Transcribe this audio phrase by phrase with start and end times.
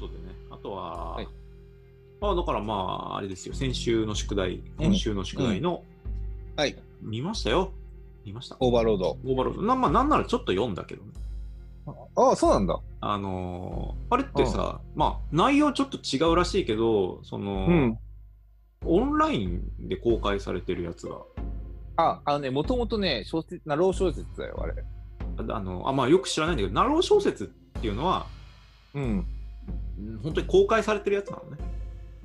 [0.00, 1.28] ことでね、あとは、はい
[2.22, 5.82] あだからまあ、あれですよ、先週の宿題、今週の宿題の、
[6.54, 6.76] はい。
[7.00, 7.72] 見ましたよ。
[8.26, 8.56] 見ました。
[8.60, 9.16] オーバーロード。
[9.24, 9.62] オーバーロード。
[9.62, 11.12] なまあ、なんならちょっと読んだけどね。
[12.16, 12.78] ああ、そうなんだ。
[13.00, 17.98] あのーあれってさ、まあ、内容ちょっと違うらしいけど、その、うん。
[18.84, 21.16] オンラインで公開されてるやつが、
[21.96, 24.74] あ、あのね、もともとね、小説、なろう小説だよ、あれ。
[25.52, 28.26] ああのあまあ、よく知らないんだけど、ナロー小説っていうのは、
[28.94, 29.26] うん。
[30.06, 31.56] うん本当に公開されてるやつなのね。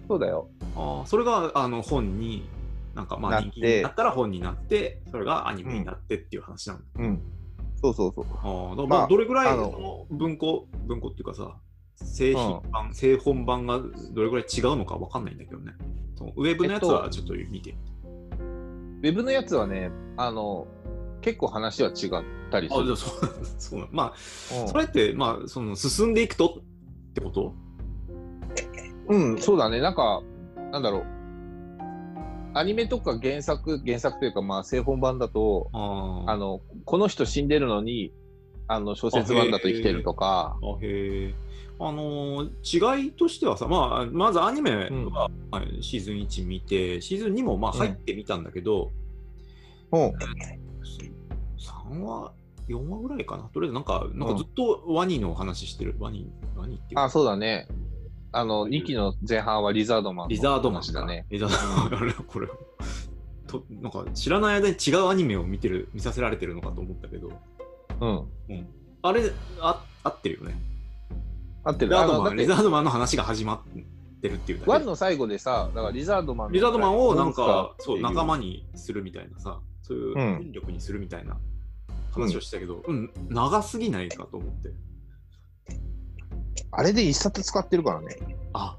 [0.08, 0.50] そうだよ。
[0.76, 2.48] あーそれがあの本に、
[2.94, 6.84] なんかまあ人気になったら本になって、それがアニメになってっていう話なんだ。
[6.96, 7.22] うん。
[7.82, 8.26] そうそうそう。
[8.26, 11.58] あまあまあどれぐらいあのの文庫、文庫っていうかさ、
[11.96, 13.80] 製品版、製本版が
[14.12, 15.74] どれぐらい違うのかわかんないんだけどね。
[16.18, 17.76] そうウェブのやつはちょっと見て。
[19.02, 20.68] ウェブのやつはね、あの、
[21.22, 22.94] 結構話は違ったりすあ、じゃる。
[22.94, 27.54] あそうそうまあ、うんそれって、まあ、その進んでいくとってこと？
[29.08, 29.80] うん、そうだね。
[29.82, 30.22] なんか、
[30.72, 31.06] なんだろう。
[32.54, 38.14] アニメとか原作、原作というか、まあ、製本版だと、あの、この人死んでるのに、
[38.68, 41.34] あの、小説版だと生きてるとか、あへえ。
[41.78, 48.92] あのー違いとしてはさ、まあ、まずアニメは、はいシーズン1見て、シーズン2もまあうん入ってみたんだけど、
[49.92, 50.00] うん。
[51.60, 52.32] 3話、
[52.70, 53.44] 4話ぐらいかな。
[53.54, 55.96] とりあえずなんか、なんかずっとワニの話してる。
[56.00, 57.68] ワニ、ワニっていうかあ、そうだね。
[58.36, 61.26] あの、2期の前半はリザードマンのリザードマン話だね。
[61.30, 62.02] リザードマン。
[62.02, 62.48] あれ、これ。
[63.48, 67.32] となんか知らない間に違うアニメを見てる、見させられてるのかと思ったけど、
[68.02, 68.10] うん。
[68.50, 68.68] うん、
[69.02, 70.56] あれ、あ合ってるよね。
[71.64, 71.92] 合ってる。
[71.92, 81.38] リザードマン、リザ、ードマンの話が始まってるっていうだけワンの最後でさ、だからリザードマンのリザードマンをなんかそう仲間にするみたいなさ、そういううん権力にするみたいな
[82.12, 84.74] 話をしたけど、うん、長すぎないかと思って。
[86.78, 88.18] あれで一冊使ってるからね。
[88.54, 88.78] あ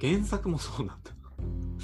[0.00, 1.10] 原作もそうなんだ。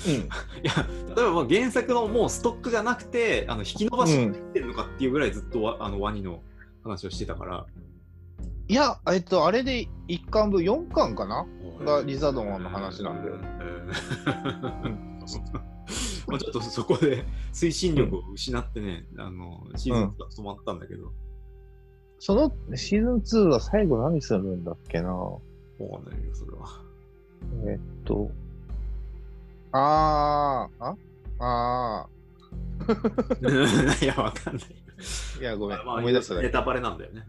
[0.07, 0.13] うん。
[0.13, 0.19] い
[0.63, 6.43] や、例えばまあ原作のもうストックがなくて、あの引き伸ばしにってるのかっていうぐらいずっとわあのワニの
[6.83, 7.67] 話をしてたから。
[8.69, 11.47] いや、えっと、あれで1巻分、4巻かな？
[11.85, 13.37] がリザードマンの話なんだよ。
[13.41, 15.17] えー
[16.27, 21.13] まあちょっとそこで推進力を失ってね、あのシーズン2が止まったんだけど、
[22.19, 25.15] そのシーズン2は最後何するんだっけな？
[25.79, 26.67] わかんないよ、それは。
[27.69, 28.31] えっと、
[29.73, 30.97] あー、あ？
[31.39, 32.07] あ
[34.03, 34.65] いや、わかんない。
[34.99, 36.47] ー、いや、ごめん、まあ思い出しただけ。
[36.47, 37.27] ネタバレなんだよね。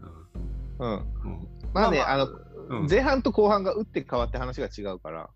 [0.78, 0.90] うん。
[0.90, 5.30] うんうんまあね、あの、うん前半と後半が打って変わって話が違うから。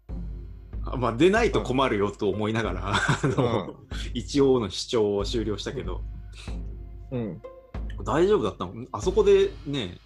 [0.84, 3.74] あまあ、出ないと困るよと思いながら、あのうん
[4.14, 6.02] 一応の主張を終了したけど、
[7.10, 7.42] うん。
[8.04, 8.86] 大丈夫だったの？
[8.92, 9.98] あそこでね、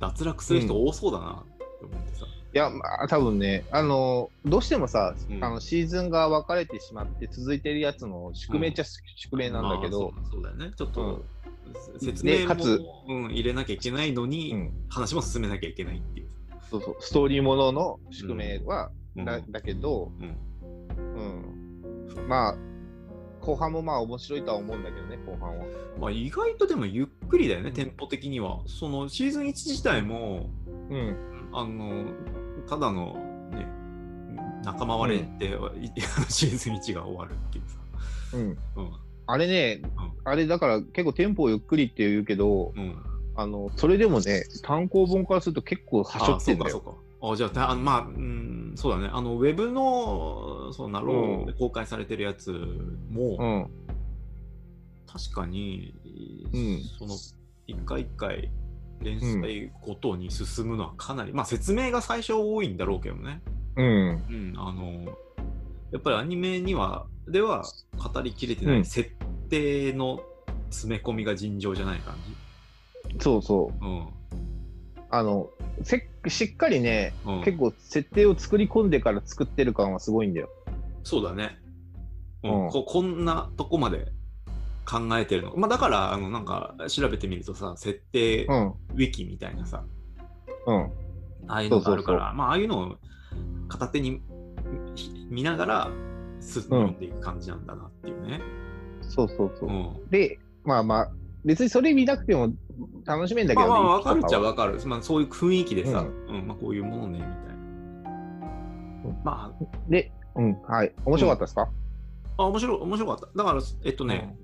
[0.00, 1.44] 脱落する人多そうだな
[1.86, 2.26] 思ってさ。
[2.54, 10.72] いや、まあ、多分ね、あの、どうしてもさ、うんあのシーズンが分かれてしまって続いてるやつの宿命っちゃ宿命なんだけど、まあそうだよね。
[10.76, 11.24] ちょっと、うん
[12.00, 16.28] 説明かつうん、入れなきゃいけないのに、うん話も進めなきゃいけないっていう。
[16.70, 20.36] そうそう、ストーリーものの宿命は、うんだだけど、うん
[20.98, 22.28] うん。
[22.28, 22.56] まあ、
[23.40, 25.64] 後半もまあ面白いとは思うんだけどね、後半は。
[25.98, 28.60] まあ、意外とでもゆっくりだよね、テンポ的には。
[28.66, 30.48] そのシーズン1自体も、
[30.90, 31.16] うん。
[31.52, 32.06] あの、
[32.68, 33.14] ただの
[33.50, 33.66] ね、
[34.64, 37.78] 仲間割れって、いシーズン1が終わるっていうさ。
[38.34, 38.40] うん。
[38.76, 38.92] うん。
[39.26, 39.82] あれね、
[40.24, 42.96] あれだから結構テンポゆっくりって言うけど、うん。
[43.36, 46.98] あの、それでもね、単行本からすると結構はしょってんだよ。
[47.20, 49.10] あじゃあまあ、うん、そうだね。
[49.12, 52.50] あの、ウェブの、そうなろうで公開されてるやつ
[53.10, 53.70] も、うん。
[55.06, 55.94] 確かに、
[56.52, 57.14] うんその、
[57.66, 58.50] 一回一回、
[59.02, 63.40] 連載ごとに進むのはかなり、まあ説明が最初多いんだろうけどね。
[63.76, 63.86] うん。
[63.86, 63.90] う
[64.52, 65.16] ん、あの、
[65.92, 67.64] やっぱりアニメには、では
[67.96, 69.10] 語りきれてなうんい設
[69.48, 70.20] 定の
[70.70, 72.16] 詰め込みが尋常じゃない感
[73.20, 73.84] そうそう。
[73.84, 73.86] じ。
[73.86, 74.08] うん。
[75.10, 75.48] あの、
[75.82, 80.50] せしっかりね、うん、結構設定を作り込んでから作ってる感はすごいんだよ。
[81.04, 81.58] そうだね。
[82.42, 84.12] うんうんここんなとこまで
[84.88, 85.54] 考えてるの。
[85.54, 88.74] まあだから、あの、なんか調べてみるとさ、設定ウうん。
[88.96, 89.84] ィキみたいなさ、
[90.66, 90.76] うん。
[91.46, 92.96] ああいうのがあるから、まあああいうのを
[93.68, 94.22] 片手に
[95.28, 95.90] 見ながら、
[96.40, 98.40] すっと読んでいく感じなんだなっていうね。
[99.02, 99.72] そうそうそうう。
[99.72, 100.10] ん。
[100.10, 101.10] で、まあまあ、
[101.44, 102.52] 別にそれ見なくても
[103.04, 103.70] 楽しめんだけどね。
[103.70, 104.80] まあまあ、わかるっちゃわわかる。
[104.86, 109.20] まあそういう雰囲気でさ、ううん、まあこういうものね、みたいな。
[109.24, 109.52] ま
[109.88, 110.92] で、うん、はい。
[111.04, 111.68] 面白かったですか、
[112.38, 113.26] あ、あ、面白い、面白かった。
[113.36, 114.36] だから、えっとね、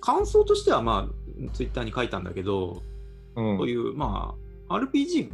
[0.00, 2.82] 感想としてはまあ、ツイッターに書いたんだけど、
[3.36, 3.58] うん。
[3.58, 4.34] そういう、ま
[4.68, 5.30] あ、RPG、ん？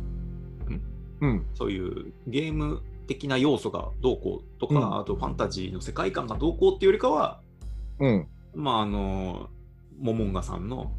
[1.20, 1.46] うん。
[1.54, 7.40] そういうゲーム的な要素がどうこうとか、うんあとファンタジーの世界観がどうこうっていうよりかは、
[8.00, 8.28] うん。
[8.54, 9.48] まああの、
[9.98, 10.92] モモンガさんの、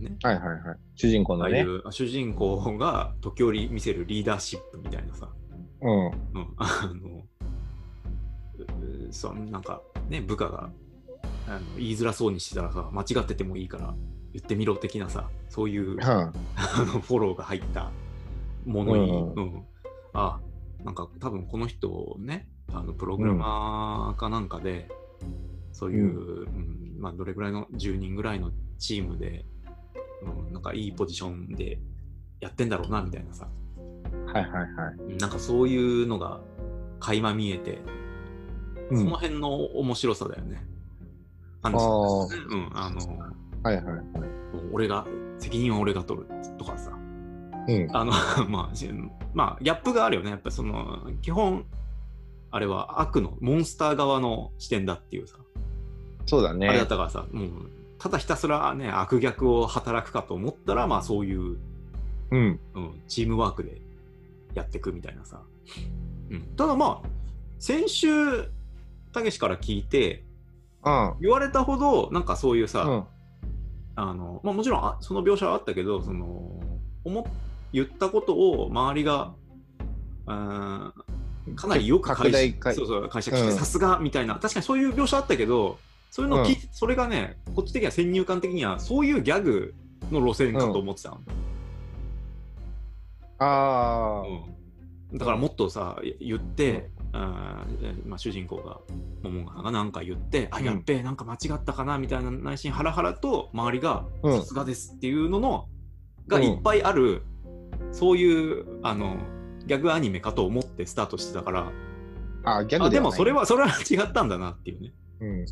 [0.00, 0.60] ね、はいはいはい。
[0.94, 1.60] 主人公のね。
[1.60, 5.28] ああいう主人公が時折見せるリーダーシップみたいなさ、
[5.82, 6.06] うん。
[6.06, 6.12] うん、
[6.56, 7.22] あの、
[8.58, 10.70] うそうなんかね、部下が
[11.48, 13.94] あの言いづらそうにしてたらさ、間違っててもいいから
[14.32, 17.90] 言ってみろ的なさ、そういうはあのフォローが入った
[18.66, 19.64] ものに、うんうん。
[20.12, 20.40] あ
[20.84, 24.88] なんか多分この人ね、あのプログラマーかなんかで、
[25.72, 26.96] そういう、うん。
[26.98, 29.44] まあ、どれぐらいの10人ぐらいのチームで、
[30.22, 31.78] うん、なんかいいポジションで
[32.40, 33.48] やってんだろうなみたいなさ、
[34.26, 34.66] はいはいは
[35.08, 35.16] い。
[35.16, 36.40] なんかそういうのが
[37.00, 37.78] 垣間見えて、
[38.90, 38.98] うん。
[38.98, 40.56] その辺の面白さだよね。
[40.56, 40.77] 感じ
[41.68, 42.68] あたんですよね。
[42.70, 43.18] うん、あの、
[43.62, 44.04] はいはいはい。
[44.72, 45.06] 俺が、
[45.38, 46.26] 責任は俺が取る
[46.58, 46.92] とかさ、
[47.68, 47.96] うん。
[47.96, 48.12] あの、
[48.48, 48.88] まあ、し
[49.34, 50.30] まあ、ギャップがあるよね。
[50.30, 51.64] やっぱりその、基本、
[52.50, 55.36] あれは悪の、モンスター側の視点だっていうさ、
[56.26, 56.68] そうだね。
[56.68, 57.50] あれだったからさ、もう、
[57.98, 61.58] ただひたすらね、悪逆を働くかと思ったら、まあそういう、
[62.30, 62.60] うん。
[62.74, 63.80] うん、チームワークで
[64.54, 65.40] やっていくみたいなさ。
[66.30, 67.08] うん、ただまあ、
[67.58, 68.08] 先週、
[69.12, 70.27] たけしから聞いて、うん。
[71.20, 73.04] 言われたほど、なんかそういうさ、うん。
[73.96, 76.60] あの、まあ、もちろんあその描写はあったけど、その、
[77.04, 77.24] 思っ
[77.72, 79.34] 言ったことを周りが、
[80.26, 85.78] かなりよく解解そうそう解釈して、うんさすがみたいな、確かにそういう描写あったけど、
[86.10, 89.74] そういうのを聞いて、それがね、こっち的には先入観的には、そういうギャグ
[90.10, 91.20] の路線かと思ってたの。
[93.38, 94.26] ああ。
[94.26, 94.58] うん
[95.10, 98.80] だからもっとさ、言って、あーまあ、主人公が、
[99.22, 100.64] モモンガさんがなんか言って、あ、うん。
[100.64, 104.40] やっべえ、なんか間違ったかなみたいな内心ハラハラと、周りが、うん。
[104.40, 105.68] さすがですっていうのの、
[106.26, 107.22] がうんいっぱいある、
[107.92, 109.16] そういう、あの、
[109.66, 111.72] ギャグアニメかと思ってスタートしてたから、
[112.44, 114.92] あ、ギャグあでもそれは、それは違ったんだなっていうね。
[115.20, 115.30] うん。
[115.30, 115.46] うん。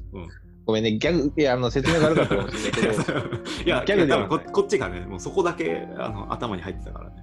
[0.66, 3.18] ごめんね、ギャグ、いや、あの、説明が悪かったかもしれないけど、
[3.64, 7.16] いや、ギャグではこっちがね、もうそこだけあの頭に入ってたからね。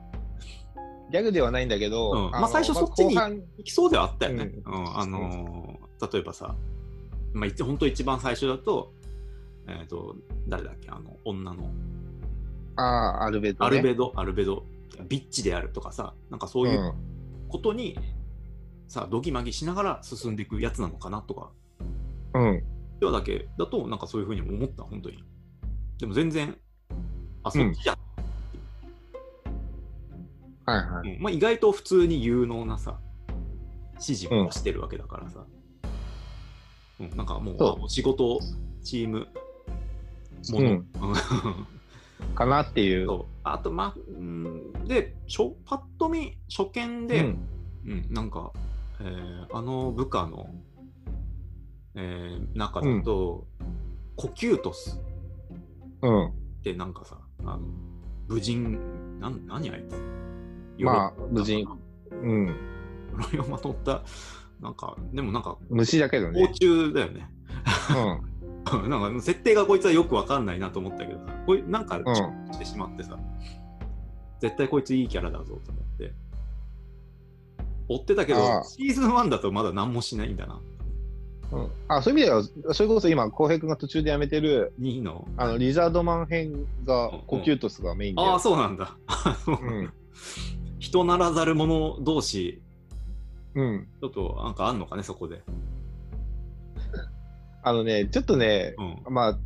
[1.13, 2.31] ギャグではないんだけど、うん。
[2.31, 3.39] まあの最初そっちに後半。
[3.59, 4.51] いきそうではあったよね。
[4.65, 4.97] ううん。
[4.97, 6.55] あのー例えばさ、
[7.33, 8.91] まあ、一本当一番最初だと、
[9.67, 10.17] えっ、と、
[10.49, 11.71] 誰だっけ、あの、女の、
[12.75, 12.83] あ
[13.21, 13.67] あ、アルベド、ね。
[13.67, 14.65] アルベド、アルベド、
[15.07, 16.93] ビッチであるとかさ、なんかそういううん。
[17.47, 17.97] ことに、
[18.87, 21.51] さ、ドギマギしながら進んでいくやつなのかなとか、
[22.33, 22.63] うん。
[22.99, 25.23] ではだけだと、なんかそういうふうに思った、本当に。
[25.99, 26.57] でも全然、
[27.43, 27.97] あ、そっちじゃん、
[30.65, 31.15] はいはい。
[31.15, 31.21] うん。
[31.21, 32.99] まあ、意外と普通に有能なさ、
[33.93, 35.45] 指示を出してるわけだからさ、
[36.99, 37.09] うん。
[37.17, 37.85] なんかもう、そう。
[37.85, 38.39] あ仕事、
[38.83, 39.27] チーム、
[40.51, 40.85] もの、うん。
[42.35, 43.07] かなっていう。
[43.07, 43.25] そう。
[43.43, 47.47] あと、まあ、うん、で、しょパッと見、初見うで、ん。
[47.85, 48.51] うんなんか、
[49.01, 50.49] えーあの部下の、
[51.95, 53.45] えー中だと、
[54.15, 55.01] コキュートス。
[56.01, 56.27] うん。
[56.27, 56.31] っ
[56.63, 57.59] てなんかさ、あの
[58.27, 59.93] 武人、なん何あいつ？
[60.79, 61.67] まあ鎧武人
[62.11, 62.55] うん。
[63.31, 64.03] 鎧をまとった、
[64.61, 66.53] なんか、でもなんか、虫だけど甲ね。
[66.59, 67.29] 虫だよね。
[67.95, 68.33] うん。
[68.89, 73.19] なんか、設定がこいつはよくわかんないなと思ったけどさ、こいなんか、んしてしまってさ、
[74.39, 76.13] 絶対こいついいキャラだぞと思って。
[77.89, 80.61] 追ってたけど、シーズン1だとまだ何もしないんだな。
[81.51, 85.27] うん、あそういう意味では、それこそ今、浩平君が途中でやめてる、2の。
[85.37, 88.21] あのリザードマン編がうん、コキュートスがメインで。
[88.21, 88.95] ああ、そうなんだ。
[89.47, 89.93] うん。
[90.83, 92.61] 人ならざる者同士、
[93.55, 93.87] うん。
[94.01, 95.41] ちょっとなんかあんのかね、そこで。
[97.63, 99.13] あのね、ちょっとね、うん。
[99.13, 99.39] まあ、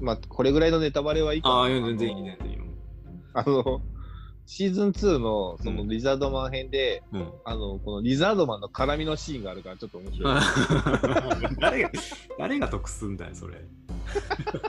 [0.00, 2.64] まあ、これぐらいのネタバレはいいかなああ、全然いい、全然いいよ。
[3.34, 3.82] あの、
[4.46, 7.30] シーズン2のそのうんリザードマン編で、うん。
[7.44, 10.40] あの、このリザードマンの絡みのシーンがあるから、ちょっと面白い。
[11.60, 11.90] 誰が、
[12.36, 13.64] 誰が得すんだよ、それ。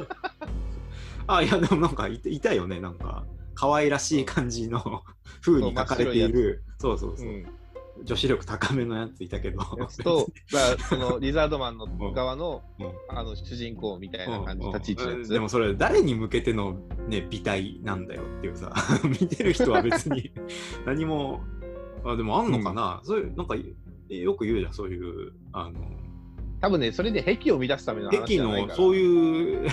[1.25, 3.25] あ、いや、でもなんかいたいたよね、なんか。
[3.53, 5.03] 可愛らしい感じの
[5.41, 7.45] 風に書かれている、そうそうそう、うん。
[8.03, 9.61] 女子力高めのやついたけど、
[10.03, 13.17] と、 まあ、そのリザードマンのうん側の、うん。
[13.17, 14.73] あの、主人公みたいな感じ、うん。
[14.73, 15.29] 立ち位置。
[15.29, 20.31] でもそれ誰に向けてのね美体なんだよっていうさ 見てる人は別に
[20.85, 21.41] 何も
[22.03, 23.55] あでもあんのかな、そういうなんか
[24.09, 25.79] よく言うじゃんそういうあの
[26.61, 28.67] 多分ね、それで癖を乱すための話駅じゃないから。
[28.67, 29.69] のそういう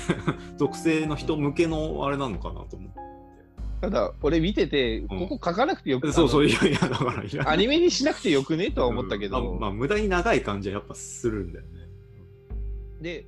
[0.57, 2.89] 属性の人向けのあれなのかなと思
[3.81, 6.49] ただ、俺見てて、ここ書かなくてよくうそうそうう。
[6.49, 11.89] いやいやだからいらないアニメにしなくてよくねとは思ったけど、うんまあ、まあ無駄に長い感じはやっぱするんだよね
[13.01, 13.27] で、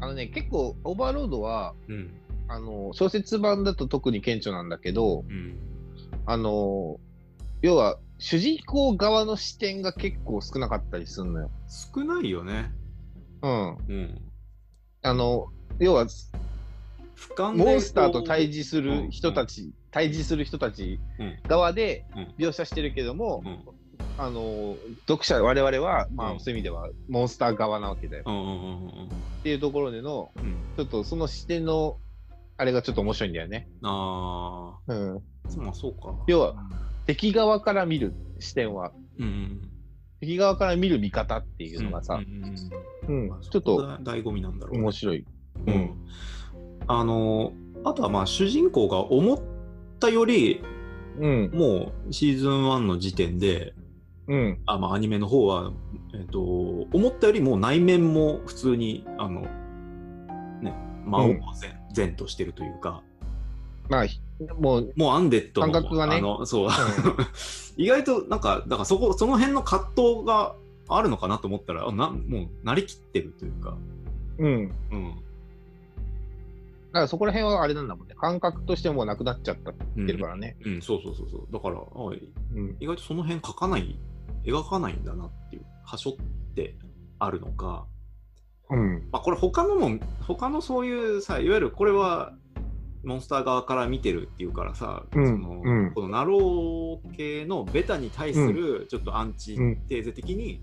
[0.00, 2.10] あのね、結構、オーバーロードは、うん
[2.46, 5.58] あの、小説版だと特に顕著なんだけど、うん
[6.26, 6.98] あの、
[7.62, 11.50] 要は、主人公側の視点が結構少なかったりするのよ。
[11.68, 12.70] 少ないよね。
[13.42, 13.76] うん。
[13.88, 14.22] うん。
[15.02, 16.06] あの、要は、
[17.54, 23.58] モンスターと対峙すうんる人たち、対峙する人たちうん側でうん描写してるけども、うん
[24.16, 24.76] あの、
[25.08, 28.22] 読者、我々は、まあ、うんそういう意味では、モンスター側なわけだよ。
[28.26, 30.56] うんうんうんうんっていうところでの、うん。
[30.76, 31.98] ちょっとその視点の、
[32.56, 33.68] あれがちょっと面白いんだよね。
[33.82, 35.16] あうん。
[35.16, 35.20] あ、
[35.58, 36.14] まあそうか。
[36.28, 36.54] 要は、
[37.06, 39.70] 敵側から見る視点は、うんうん
[40.20, 42.54] 敵側から見る見方っていうのがさ、うん
[43.42, 45.18] ちょっと醍醐味なんだろうね面白い。
[45.18, 45.26] う
[45.66, 46.06] うんん。
[46.86, 47.52] あの、
[47.84, 49.40] あとはまあ主人公が思っ
[50.00, 50.62] たより、
[51.18, 51.50] うん。
[51.52, 53.74] もうシーズン1の時点で、
[54.26, 54.58] うん。
[54.66, 55.72] あまあ、アニメの方は、
[56.14, 59.42] えっと思ったよりも内面も普通にあの、
[60.62, 60.74] ね、
[61.04, 63.02] 魔王は善,、善としてるというか。
[63.88, 64.20] まあ、ひ
[64.58, 66.16] もう、もうアンデッドの感覚がね。
[66.16, 66.70] あのそう、
[67.76, 70.54] 意外となんかだからそこその辺の葛藤が
[70.88, 73.76] あるのかなと思ったらあなもうなりきってるというか、
[74.38, 74.68] うん。
[74.68, 75.23] だうん
[76.94, 78.14] からそこら辺はあれなんだもんね。
[78.14, 80.56] 感覚としてもうなくなっちゃったってるからね。
[80.64, 81.82] うん、そうそうそうそうだからあ
[82.54, 82.76] うん。
[82.80, 83.98] 意外とその辺描かない
[84.44, 86.76] 描かないんだなっていう箇所って
[87.18, 87.86] あるのか、
[88.70, 89.08] うん。
[89.12, 92.32] まあ、これ他のも他のそういうさいわゆるこれは
[93.02, 100.62] モンスター側から見てるっていうからさ、うんそのうんこのナロー系のベタに対するちょっとアンチうんテーゼ的に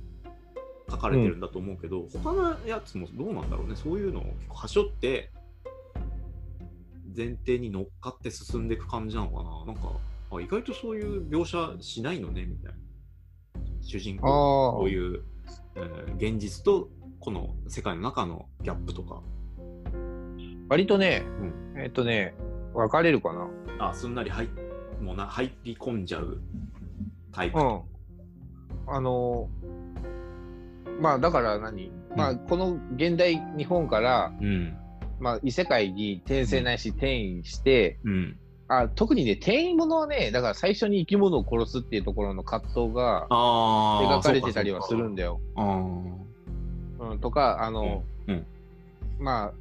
[0.90, 5.32] 書かれてるんだと思うけど、他のやつもどうなんだろうねそういうのを結構はしょって
[7.16, 9.74] 前提に乗っかって進んでいく感じなのかな？
[9.74, 9.92] なんか
[10.32, 12.78] あ意外とそういう描写しないのねみたいな
[13.82, 14.80] 主人あ公あ。
[14.80, 15.24] こういう、
[15.76, 16.90] えー現実と
[17.20, 19.22] この世界の中のギャップとか
[20.70, 21.24] 割とね、
[21.78, 22.34] えっとね、
[22.74, 23.48] 分かれるかな。
[23.90, 24.48] あすんなり入
[25.02, 26.40] もうな入り込んじゃう
[27.32, 27.60] タイプ。
[27.60, 27.82] うん。
[28.88, 29.50] あの
[31.00, 34.78] まあだから何、まあこの現代日本から、うん。
[35.22, 38.38] まあ異世界に転生ないし転移して、うん。
[38.68, 43.28] あ特にね、転移ものはね、だから最初に生き物を殺すっていうところの葛藤が。
[43.30, 45.22] 描かれてたりはするんだ。
[45.22, 45.42] だよ。
[45.56, 45.84] あ
[47.00, 48.46] うん、とか、あの、うん
[49.20, 49.54] まあ、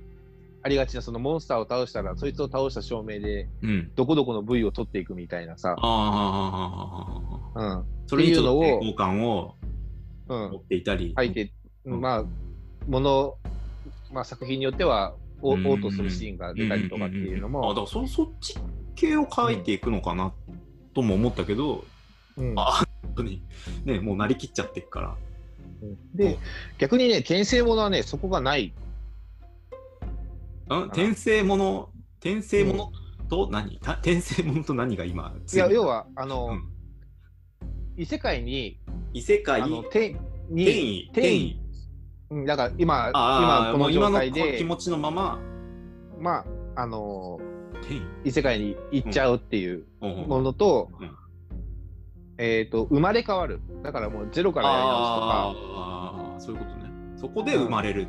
[0.62, 3.92] ありがちなそのモンスターを倒したら、そいつを倒した証明で、ーうん。
[3.96, 7.60] どこどこの部位を取っていくみたいなさ、ああ。
[7.60, 9.54] うん、それにちょっとっていうのを抵抗感を
[10.28, 11.14] うん持、っていたり。
[11.86, 12.24] うんまあ、
[12.88, 13.34] もの、
[14.12, 18.54] まあ作品によっては、おうん嘔吐するシーンが出たりとかっていうのんんんあ、だも、からそそっち
[18.94, 20.32] 系を書いていくのかな
[20.94, 21.84] とも思ったけど、
[22.36, 22.54] うん。
[22.58, 23.42] あ本当に、
[23.84, 25.16] ね、もうなりきっちゃっていくから。
[26.14, 26.38] で、
[26.78, 28.72] 逆にね、転生ものはね、そこがない。
[30.68, 32.92] うん転生もの、転生もの
[33.28, 36.64] と何、た転生ものと何が今、いや、要は、あの、うん。
[37.96, 38.78] 異世界に、
[39.12, 40.16] 異世界に、転
[40.54, 41.59] 移、転移。
[42.30, 45.38] うんだから今、ああ、今この状態で気、持ちのまま、
[46.18, 46.44] ま
[46.76, 47.38] あ、あの
[47.82, 48.02] 転移。
[48.24, 51.10] 異世界に行っちゃうっていううんうんものと、うん
[52.42, 53.60] えっ、と、生まれ変わる。
[53.82, 56.90] だからもうゼロからやり直すとか、ああ、そういうことね。
[57.16, 58.08] そこで生まれる。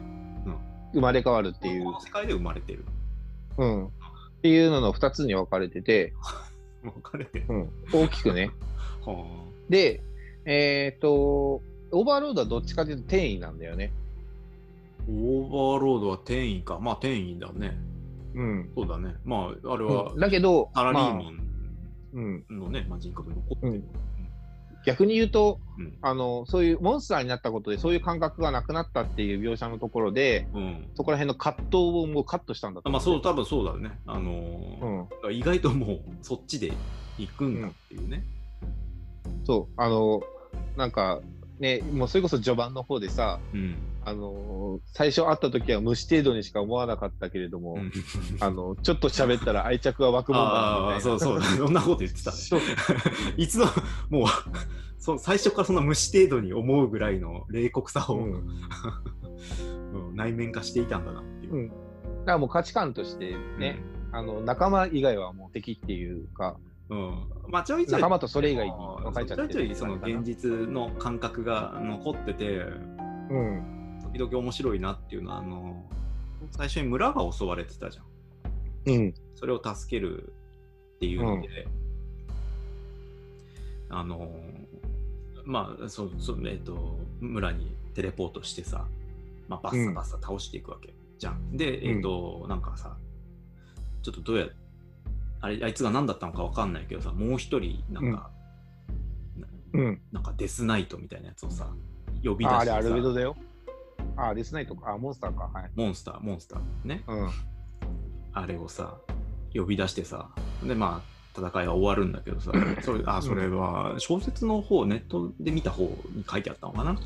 [0.93, 2.85] 生まれ変わるっていうこ、の世界で生まれてる。
[3.57, 3.87] うん。
[3.87, 3.89] っ
[4.41, 6.13] ていうのの2つに分かれてて、
[6.83, 7.45] 分かれてる。
[7.49, 8.51] うん、大きくね。
[9.05, 9.25] は
[9.69, 10.01] で、
[10.45, 13.91] えっ、と、オーバーロードはどっちかというと転移なんだよね。
[15.07, 16.79] あ、オーバーロードは転移か。
[16.79, 17.77] まあ転移だね。
[18.33, 18.71] うん。
[18.75, 19.15] そうだね。
[19.23, 21.31] まあ、あれはうんだけど、サラリーマ
[22.13, 23.83] ンのね、まあ、人格に残ってる。
[24.83, 30.87] 逆に言うと、うんあの、そういうモンスターになったことで、そういう感覚がなくなったっていう描写のところで、うん。
[30.95, 33.91] そこら辺の葛藤をもうカットしたんだと思まあそう、多分そうだよね。
[34.07, 35.35] あのーうん。
[35.35, 36.73] 意外ともうそっちで
[37.17, 38.23] 行くんだっていうね。
[39.45, 40.23] そう、あの、
[40.77, 41.21] なんか、
[41.61, 43.75] ね、もうそれこそ序盤の方でさ、うん。
[44.03, 47.91] あの、最初会った時は虫程度にしか思わなかったけれども、うん
[48.39, 51.01] あの、ちょっと喋ったら愛着が湧くもんだなみ。
[51.01, 52.37] そうそう、そんなこと言ってたね。
[53.37, 53.65] いつの、
[54.09, 54.27] もう、
[54.97, 58.33] そう最初からそんな虫程度に思うぐらいの冷酷さを、うん
[59.93, 61.53] うん内面化していたんだなっていう。
[61.53, 61.73] うんだ
[62.25, 63.79] からもう価値観としてね、
[64.11, 66.57] あの、仲間以外はもう敵っていうか、
[66.91, 67.23] うん。
[67.47, 72.59] まあ、ちょいちょい、仲間とそれ以外に分かれちゃってるちょいちょいその現実の感覚が残ってて、
[73.29, 73.99] うん。
[74.13, 75.83] 時々面白いなっていうのは、あの、
[76.51, 78.05] 最初に村が襲われてたじゃん。
[78.93, 79.13] うん。
[79.35, 80.33] それを助ける
[80.95, 81.67] っていうので、
[83.89, 84.31] あの
[85.43, 88.85] まあそうそうえっ、と村にテレポートしてさ、
[89.49, 91.57] まあ、バッサバッサ倒していくわけじゃん。
[91.57, 92.95] で、えっ、と、なんかさ、
[94.01, 94.47] ちょっとどうや
[95.41, 98.29] あれあいつが何だったのか分かんないけどさもう一人なんか、
[99.73, 100.01] うん。
[100.11, 101.67] なんかデスナイトみたいなやつをさ
[102.23, 103.35] 呼び出あ、してさあれアルベドだよ。
[104.15, 104.93] あ、デスナイトか。
[104.93, 105.49] あ、モンスターか。
[105.51, 105.71] はい。
[105.75, 107.29] モンスターモンスターねうん。
[108.33, 108.97] あれをさ
[109.53, 110.29] 呼び出してさ
[110.63, 111.03] でま
[111.35, 115.83] あ戦いは終わるんだけどさ それあそれは小説の方ネットで見た方
[116.13, 116.99] に書いてあったのかな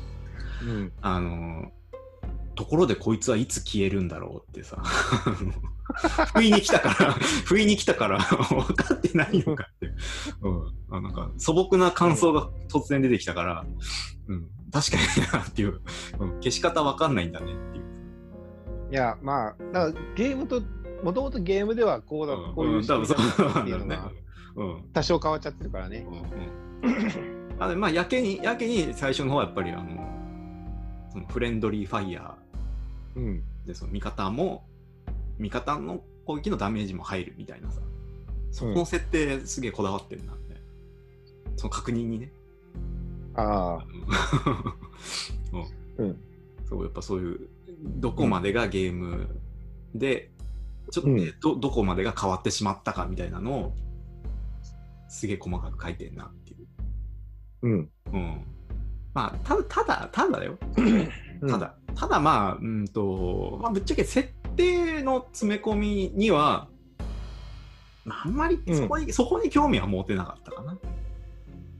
[0.62, 0.92] うん。
[1.00, 1.72] あの
[2.56, 4.82] ところでこいつはいつ消えるんだろうってさ。
[6.34, 7.12] 不意に来たから
[7.46, 8.18] 不意に来たから
[8.50, 9.92] 分かってないのかって、
[10.42, 13.64] うん、あなんか素朴な感想が突然出てきたから、
[14.26, 15.80] うん、確かになっていう、
[16.18, 17.84] うん、消し方分かんないんだねっていう。
[18.90, 20.60] いや、まあ、だからゲームと、
[21.02, 22.86] もともとゲームではこうだ、うんこういうん。
[22.86, 23.16] 多分そう
[23.48, 24.10] っていうのが。
[24.56, 26.06] うん多少変わっちゃってるからね。
[26.82, 26.90] うん。
[26.90, 27.46] うん。
[27.58, 29.84] あでまあやけにやけに最初の方はやっぱりあの
[31.10, 32.34] そのフレンドリーファイヤ
[33.16, 33.42] うん。
[33.64, 34.64] ーでその味方も
[35.38, 37.80] 味方の攻撃のダメージも入るみたいなさ。
[38.50, 40.56] そこの設定すげえこだわってるなって、
[41.56, 42.32] その確認にね。
[43.34, 43.86] ああ。
[45.98, 46.06] うん。
[46.06, 46.20] うん。
[46.64, 47.48] そうやっぱそういう
[47.98, 49.28] どこまでがゲーム
[49.94, 50.30] で、
[50.90, 51.40] ちょっとね、うん。
[51.40, 53.72] どどこまでが変わってしまったかみたいなのを
[55.08, 56.66] すげえ細かく書いてんなっていう。
[57.62, 57.90] うん。
[58.12, 58.44] うん。
[59.16, 60.58] まあ、ただ、ただ、ただだよ。
[60.76, 61.10] うん
[61.48, 66.68] ただ、ただまあ、うんと、まあ、ぶっちゃけ設定の詰め込みには、
[68.04, 70.78] まあ、あんまりうんそこに、そこに興味は持てなかったかな。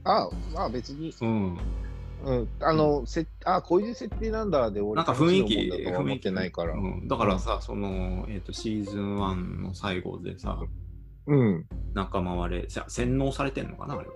[0.03, 1.57] ああ、まあ別に、うん。
[2.25, 2.47] うん。
[2.59, 6.73] あの、せあこういう設定なんだで、俺、なんか雰囲気、雰囲気てないから。
[6.73, 10.59] うん、だからさ、その、えっ、と、シーズン1の最後でさ、
[11.27, 11.67] うん。
[11.93, 14.15] 仲間割れ、さ洗脳されてんのかな、あれは。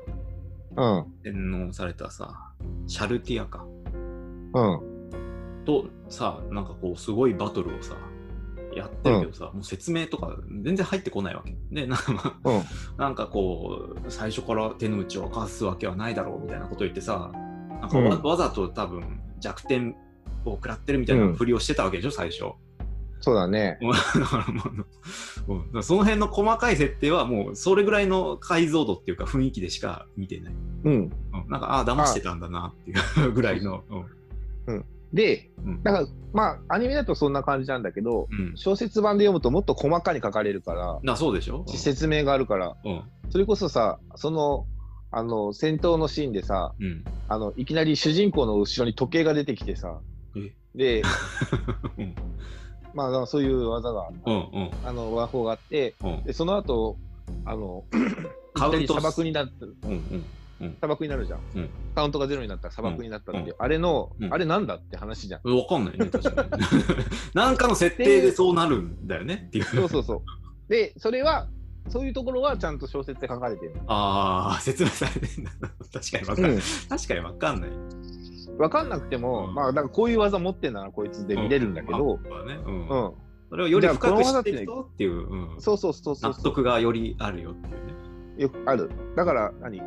[0.76, 1.14] うん。
[1.24, 2.51] 洗脳されたさ、
[2.88, 3.66] シャルティアか。
[4.54, 5.64] うん。
[5.66, 7.96] とさなんかこうすごいバトルをさ
[8.76, 12.64] やってるけどさ、もう説明とか全然入ってこないわけでなんか,、まあうん。
[12.98, 17.32] なんかこう最初から手の内を明かすわけはないだろうみたいなことを言ってさ
[17.82, 19.96] なんかわ,、うんわざと多分弱点
[20.46, 22.46] を食らってるみたいなふりをしてたわけでしょ、最初。
[23.22, 23.80] そうだね。
[24.20, 24.64] だからも
[25.48, 30.54] ううんだからその辺の細かい設定はもうそれぐらいの解像度っていうか雰囲気でしか見てない。
[30.86, 30.94] うん。
[30.94, 31.12] うん、
[31.50, 33.84] なんかああ騙してたんだなっていう ぐらいの。
[34.68, 34.86] うん。
[35.14, 35.84] で、うん。
[35.84, 43.04] だから、まあ、アニメだとそんな感じなんだけど、うん、小説版で読むともっと細かに書かれるから、なそうでしょ、説明があるから、うん。
[43.30, 44.66] それこそさ、その、
[45.12, 47.04] あの、戦闘のシーンでさ、うん。
[47.28, 50.00] あの、いきなり主人公の後ろに時計が出てきてさ、
[50.38, 50.54] え？
[50.74, 51.02] で、
[52.00, 52.16] うん
[52.94, 56.98] まあ、そういう技が、うんうんあの、和法があって、うんで、その後、
[57.46, 57.84] あの、
[58.54, 60.26] カウント砂漠になって、うんうん
[60.80, 61.40] 砂漠になるじゃん。
[61.56, 65.58] うんカウントがゼロになったら砂漠になったって、うんあれの、うんあれなんだって話じゃん。
[65.58, 66.50] わかんないね、 確かに。
[67.34, 69.64] なんかの設定でそうなるんだよねっていう。
[69.66, 70.22] そうそうそう。
[70.70, 71.48] で、それは、
[71.90, 73.74] そういうところはちゃんと小説で書かれてる。
[73.88, 75.52] ああ、説明されてんだ。
[75.92, 76.52] 確かにわかんない。
[76.54, 77.70] うん確かにわかんない。
[78.62, 83.14] 分かんなくても、うんまあ、だからこういう技持ってんだな、こいつで見れるんだけど、まあねうんうん。
[83.50, 87.94] それをより深く知っていくとっていう、うんそうそうそうそう納得がよりあるよっていうね。
[88.38, 88.90] よくある。
[89.16, 89.82] だから何、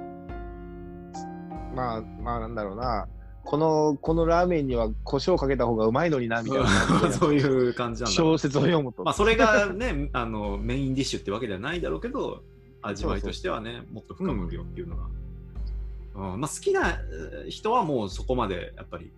[1.74, 3.08] まあ、まあなんだろうな、
[3.44, 6.68] この、このラーメンには胡椒かけた方がうまいのにな、みたいな。
[7.12, 9.04] そういう感じなんだ小説を読むと。
[9.04, 12.42] まあ、それがね、 あの、メインディッシュってわけではないだろうけど、
[12.82, 15.04] 味わいとしてはね、もっと深まるよっていうのが。
[15.04, 15.23] うん
[16.14, 19.12] まあ、好きなえー人はもうそこまでやっぱり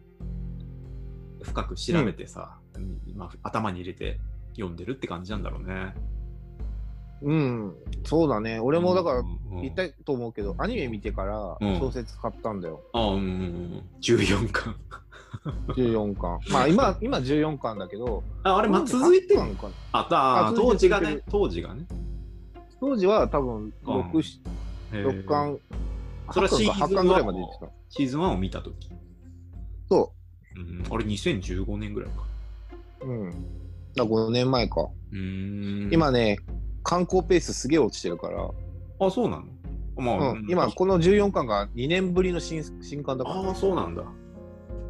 [1.43, 2.59] 深く調べてさ、
[3.15, 4.19] まあ、頭に入れて
[4.55, 5.95] 読んでるって感じなんだろうね。
[7.23, 8.59] うん、そうだね。
[8.61, 9.39] 俺もだから、うん。
[9.53, 9.63] うん。
[9.63, 11.79] 言ったと思うけど、アニメ見てからうん。
[11.79, 12.83] 小説買ったんだよ。
[12.93, 14.77] あうんうんうん、14巻。
[15.69, 16.41] 14巻。
[16.51, 19.73] まあ今、今14巻だけど、ああれ、まあ、続いてる8巻かな。
[19.93, 21.21] ああ当時がね。
[21.31, 21.87] 当時がね。
[22.81, 24.01] 当時は多分うん。
[24.11, 24.21] 6、
[24.93, 25.25] へー。
[25.25, 25.59] 6巻、
[26.33, 27.73] それはシーズン8巻ぐらいまで言ってた。
[27.89, 28.91] シーズン1を見たとき。
[29.89, 30.13] そ
[30.57, 32.25] うん、あれ2015年ぐらいか。
[33.03, 33.07] う。
[33.07, 33.31] うん。
[33.31, 33.43] だか
[33.95, 34.89] ら5年前か。
[35.13, 35.93] うーん。
[35.93, 36.39] 今ね、
[36.83, 38.51] 観光ペースすげえ落ちてるから、
[39.01, 39.45] あ、そうなの？
[39.97, 43.37] まあ、うん、今、この14巻が2年ぶりの新新刊だから。
[43.41, 44.05] ああ、そうなんだ。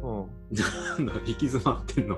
[0.07, 2.17] うん、 なんだ、行き詰まってんの。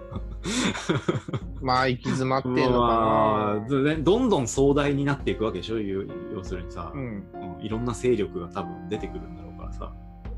[1.62, 7.02] まあ、行き詰まってんのかまあねどんどん壮大になっていくわけでしょ要要するにさ、な。
[7.02, 7.24] うん。
[7.34, 9.94] うんいろんな勢力が多分出てくるんだろうからさ。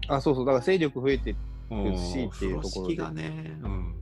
[0.07, 0.45] あ、そうそう。
[0.45, 1.35] だから勢力増えて、
[1.69, 3.95] うんしっていうところでね、うん、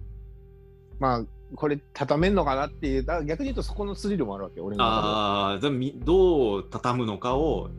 [0.99, 4.83] まあ、これ、畳めんのかなっていう、だ逆に言うとそこのスリルもあるわけ、俺の。
[4.83, 7.69] ああ、どう畳むのかを、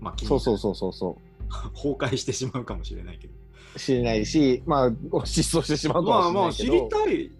[0.00, 1.18] まあ、気にそうそうそうそうそ
[1.74, 3.43] 崩壊してしまうかもしれないけど。
[3.74, 3.78] う。
[3.78, 4.90] 知れないし、まあ、
[5.26, 7.04] 失踪してしまうかまあまあ、もしれないけど。
[7.04, 7.30] 知りたい、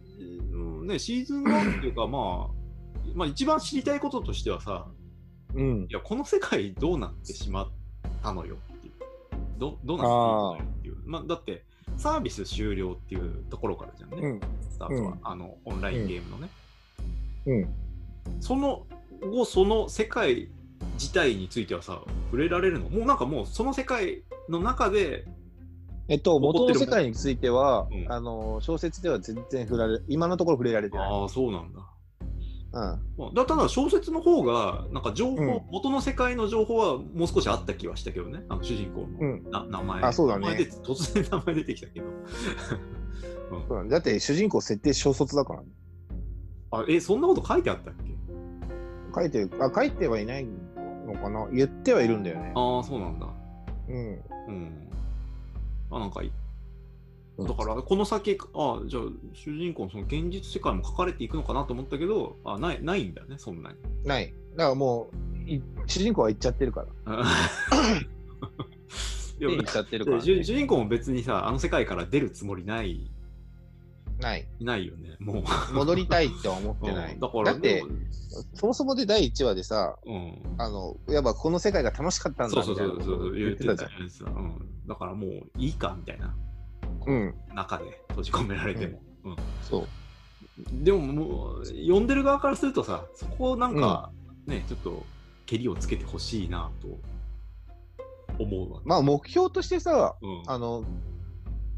[0.52, 2.64] うんね、シーズン1っていうか、まあ、
[3.14, 4.86] まあ、一番知りたいこととしてはさ、
[5.54, 5.92] うんい。
[5.92, 7.68] や、この世界どうなってしまっ
[8.22, 8.92] たのよっていう。
[9.58, 10.96] どどうなってしまったのよっていう。
[11.06, 11.64] まあ、だって、
[11.96, 14.40] サービス終了っていうところからじゃんね、うん。
[14.68, 16.48] スタートは、うんあの、オンラインゲームのね。
[17.46, 17.74] うん。
[18.40, 18.86] その
[19.20, 20.48] 後、その世界
[20.94, 22.88] 自体についてはさ、触れられるの？
[22.88, 25.24] もうなんかもう、その世界の中で、
[26.08, 31.08] えっと、元の世界については、うんあの、小説では全然触られ、今のところ触れられてない。
[31.10, 31.80] ああ、そうなんだ。
[32.72, 33.00] うん。
[33.16, 39.50] まあだただ小説の方が、なんか情報、うん元の世界の情報はもう少しあった気はしたけどね、あの主人公のうん。
[39.50, 40.02] な名前。
[40.02, 42.06] あそうだね名前突然名前出てきたけど。
[43.68, 45.68] そうなんだだって主人公設定小卒だからね。
[46.72, 48.14] あえ、そんなこと書いてあったっけ？
[49.14, 50.46] 書いてる、あ、書いてはいない
[51.06, 51.48] のかな？
[51.52, 52.52] 言ってはいるんだよね。
[52.56, 53.28] ああ、そうなんだ。
[53.88, 54.20] うん。
[54.48, 54.88] うん。
[55.90, 56.28] あ、なんかいい。
[56.28, 56.34] うん
[57.36, 63.76] だから、この先、あじゃあ、主人公のその現実世界も書かれていくのかなと思ったけど、あないないんだね、そんなに。
[64.04, 64.32] ない。
[64.52, 65.10] だからも
[65.44, 67.14] う、い主人公は行っちゃってるから。
[69.40, 70.22] いや行っちゃってるから、ね。
[70.22, 73.10] 主人公も別にさ、あの世界から出るつもりない、
[74.18, 74.46] ない。
[74.58, 75.74] いないよね、もう。
[75.74, 77.14] 戻りたいっては思ってない。
[77.14, 77.88] うんだから、だっても、
[78.54, 80.38] そもそもで第1話でさ、ううん。
[80.58, 83.88] あの、いわばこの世界が楽しかったんそうそうだみたいなそうそう、ことを言言ってたじゃん。
[83.88, 84.30] たじゃないですか。
[84.30, 84.88] うん。
[84.88, 86.34] だからもういいかみたいな、
[87.06, 87.34] うん。
[87.54, 89.00] 中で閉じ込められても。
[89.24, 89.86] うんそう。
[90.84, 94.10] でももう、読んでる側からするとさ、そこをなんか、
[94.46, 95.04] ね、ちょっと、
[95.46, 98.80] けりをつけてほしいなと思う。
[98.84, 100.84] まあ目標としてさ、うん、あの、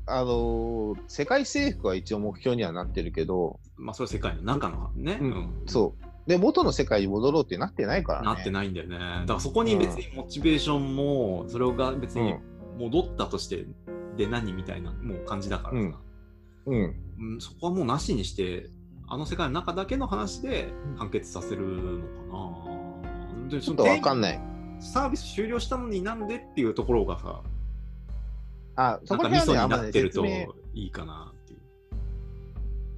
[0.06, 6.28] あの、世界征服は一応目標にはなってるけど、まあ、それは世界の中のね、うんうんそう。
[6.28, 8.26] で、元の世界に戻ろうってなってないからね。
[8.26, 8.98] なってないんだよね。
[8.98, 12.34] だからそこに別にモチベーションも、それが別に
[12.78, 13.66] 戻ったとして、
[14.16, 15.98] で何みたいなもう感じだからさ、
[16.66, 16.74] うん。
[16.74, 16.94] うん。
[17.18, 18.70] うんそこはもうなしにして、
[19.08, 23.48] あの世界の中だけの話で完結させるのかな。
[23.48, 24.20] でちょっとわかんい。
[24.20, 24.40] ない。
[24.80, 27.42] サービス終了したのになんでっていうところがさ、
[28.76, 30.24] あ、そこら辺はね、になってると。
[30.74, 31.60] いいかなっていう。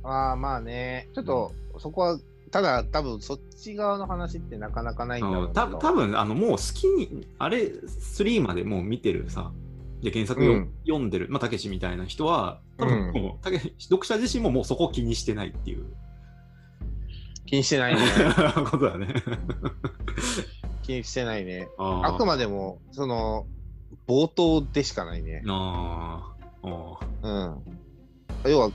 [0.02, 2.18] ああ、まあね、ちょっと、そこは、
[2.50, 9.52] ただ、多分そっち側の話ってなかなかないんだろううんなとた多分あのもう好きに、あれ、3までもう見てるさ、
[10.02, 15.84] で原作よ、うん読んでる、まあ、たけしみたいな人は、多分もう、たけ読者自身ももうそこを気にしてないっていう
[17.46, 18.00] 気にしてないね。
[18.70, 19.14] ことだね。
[20.82, 21.68] 気にしてないね。
[21.78, 23.46] ああくまででも、その、
[24.08, 25.42] 冒頭でしかないね。
[25.46, 28.50] あーあうん。
[28.50, 28.70] 要は、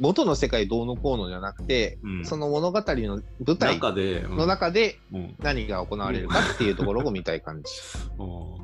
[0.00, 7.72] 元の世界どうのこうのじゃなくて、ー、うん、その物語の舞の台の中でうん何が行われるかっていうところを見たい感じ。
[8.18, 8.58] あー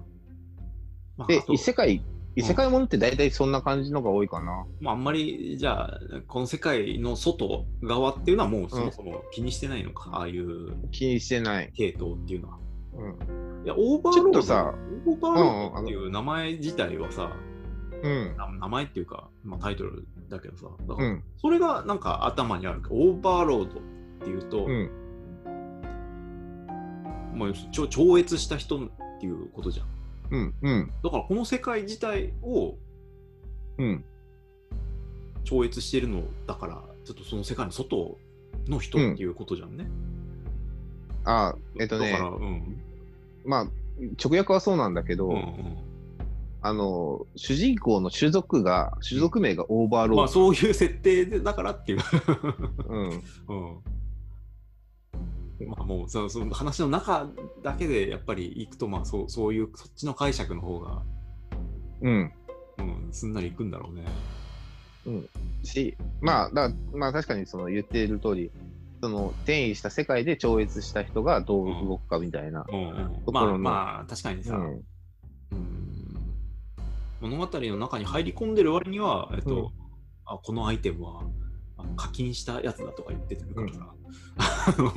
[1.17, 2.03] まあで異世界、
[2.35, 4.67] 異世界ものって大体そんな感じのが多いかな。
[4.81, 11.73] まあ、あんまりじゃあこの世界の外側っていうのはもうそもそも気にしてないのか、ああいう気にしてない。
[11.75, 12.59] 系統っていうのは。
[12.99, 13.65] うん。
[13.65, 14.75] いや、オーバーロードさ、
[15.07, 17.33] オーバーロードっていう名前自体はさ、
[18.03, 18.37] うん。
[18.37, 21.25] な名前っていうか、まあ、タイトルだけどさ、だからうん。
[21.37, 23.83] それがなんか頭にあるか、オーバーロードっ
[24.21, 24.91] ていうと、うん。
[27.35, 28.89] まあ、ちょ超越した人っ
[29.21, 29.87] ていうことじゃん。
[30.31, 30.55] うん。
[30.63, 30.93] うん。
[31.03, 32.75] だからこの世界自体を
[33.79, 34.05] うん。
[35.45, 38.19] 超越してるのだから、ちょっとその世界の外
[38.67, 39.89] の人っていうことじゃんね。
[41.25, 42.83] あ、えっとねだか、ら、うん。
[43.49, 43.65] まあ、
[44.23, 45.89] 直訳はそうなんだけど、うんうん
[46.61, 50.17] あの、主人公の種族が、種族名がオーバーロード。
[50.17, 52.01] まあそういう設定でだからっていう。
[52.89, 53.09] うん。
[55.61, 55.69] うん。
[55.69, 57.31] まあもうそのその話の中
[57.63, 61.03] だけでやっぱり行くとまあそうそういうそっちの解釈の方が、
[62.03, 62.33] うん。
[62.79, 64.05] うん、すんなりいくんだろうね。
[65.63, 68.51] し、まあ、だまあ確かにその言っている通り、
[69.01, 72.67] その転移した世界で超越した人がどう動くかみたいな。
[72.69, 73.59] うんうん、ところの。
[73.59, 74.65] まあまあ確かにさ、うん。
[74.73, 74.85] うん。
[77.21, 79.69] 物語の中に入り込んでる割には、えっとうん
[80.31, 81.23] あこのアイテムは
[81.97, 83.73] 課金したやつだとか言ってるから。
[83.73, 83.95] さ、
[84.77, 84.93] あの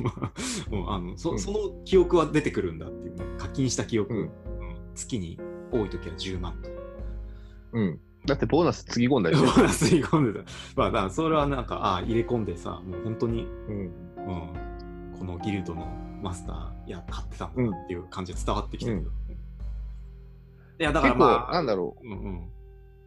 [0.78, 1.38] うんあのそうん。
[1.38, 4.20] その記憶は出てくるんだっていうね課金した記憶、うん。
[4.20, 4.30] うん。
[4.94, 6.70] 月に多い時は10万と。
[7.72, 8.00] うん。
[8.26, 10.44] だってボーナスつぎ込んだりボーナス入れ込んでた。
[10.76, 13.48] まあ、だからそれはなんか、ああ、入れ込んでさ、もう本当に、る。
[13.68, 13.76] うん。
[13.76, 15.88] うん、このギルドの
[16.22, 17.52] マスター、いや、買ってたんっ
[17.88, 19.02] ていう感じで伝わってきたけど。
[19.02, 19.04] い
[20.78, 22.06] や、だからまあ、なんだろう。
[22.06, 22.48] うんうん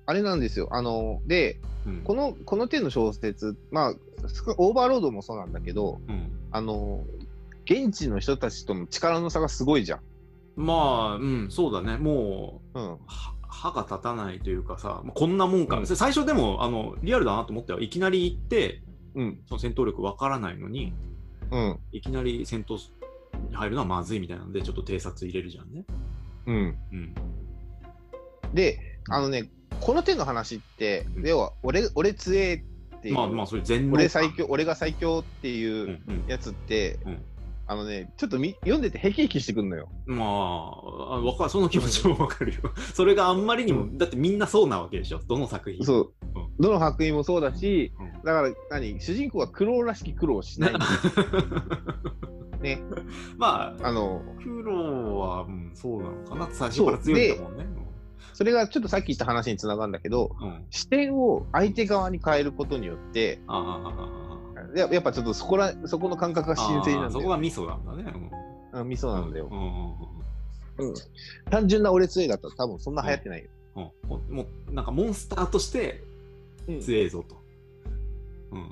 [0.08, 0.68] あれなんですよ。
[0.72, 3.94] あの、で、うん、この、この手の小説、まあ、
[4.28, 7.04] 少オーバーロードもそうなんだけど、うん、あの、
[7.66, 10.00] 現地の人たちとの力の差がすごいじゃん。
[10.56, 11.98] まあ、うん、そうだね。
[11.98, 12.98] もう、うん。
[13.56, 15.78] は歯が立たないというかさ、まあこんなもんか。
[15.78, 18.82] うん最初でも、あの、リアルだなと思ってはいきなり行って、
[19.16, 19.40] うん。
[19.48, 20.94] その戦闘力わからないのに、
[21.52, 21.80] うん。
[21.92, 22.78] いきなり戦闘
[23.54, 25.86] 入るのはまずいみたいなんで、ちょっと偵察入れるじゃんね。
[26.48, 26.78] うん。
[26.92, 27.16] うん。
[28.54, 29.50] で、あのね、
[29.82, 36.24] この手の話って、うん要は、俺、俺強えっていう、まあまあ、それ全能俺最強、俺が最強ってうんいううん。
[36.28, 37.18] やつって、うん
[37.68, 39.90] あのね、ちょっとみ読んでてへきへきしてくんのよ。
[40.06, 42.60] まあ、あわかる、その気持ちもわかるよ。
[42.94, 45.84] それがあんまりにも、だってみんなそうなわけでしょ、どの作品？
[45.84, 46.14] そう。
[46.36, 50.74] うんどの作品もそうだし、うんだから何、主人公は苦労らしき苦労をしない
[52.62, 52.82] ね。
[53.38, 57.66] まあ、あの、黒は、うん、そうなのかな、最初から強いんだもんね。
[58.34, 60.48] それがちょっとさっき言った話につながるんだけど、うん。
[60.48, 64.25] うん、視点を相手側に変えることによって、あ
[64.76, 68.14] ややっぱちょっとそこらそこの感覚があ、新鮮なんだそこが味噌なんだね。
[68.74, 69.56] あ味噌なんだよう。
[69.56, 70.96] んうんうんうん
[71.50, 73.50] 単純な俺強いだったら多分そんな流行ってないよ。
[73.76, 76.04] うんうんもう、なんかモンスターとして
[76.68, 77.38] うん強えぞと。
[78.52, 78.72] うん。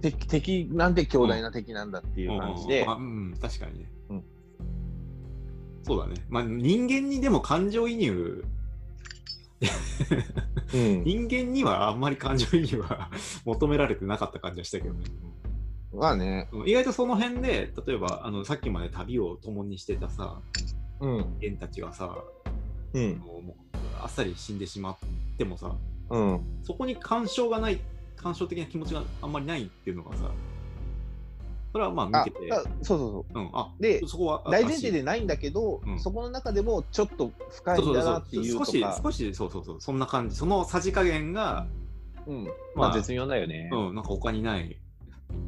[0.00, 3.90] 敵敵なんて強大な敵なんだっていう感じでうん、うんうん、確かにね。
[4.10, 4.24] うん
[5.82, 6.14] そうだね。
[6.28, 8.44] まあ、人間にでも感情移入、
[10.74, 11.04] うん。
[11.04, 13.10] 人間にはあんまり感情移入は
[13.44, 15.04] 求められてなかった感じはしたけどね。
[15.92, 16.68] まあね、うん。
[16.68, 20.40] 意外とその辺で、例えばあのさっきまで旅を共にしてたさ、
[21.00, 22.22] うん、人間たちがさ、
[22.92, 23.22] うん、
[24.00, 24.96] あっさり死んでしまっ
[25.36, 25.74] てもさ、
[26.10, 27.80] うん、そこに感傷がない、
[28.16, 30.30] 感傷的な気持ちがあんまりないっていうのがさ、
[31.72, 33.42] それはまああ見てて、だそうそうそう。
[33.42, 34.50] ん、あでそこはう。
[34.50, 36.00] 大前提でないんだけど、うん。
[36.00, 40.36] そこの中でもちょっと深そいうんだそうそうなっていう少しとか、少しそうそうそうそんな感じ。
[40.36, 41.66] そのさじ加減が
[42.26, 43.70] うん、ままああ絶妙だよね。
[43.72, 44.76] うんなんか他にない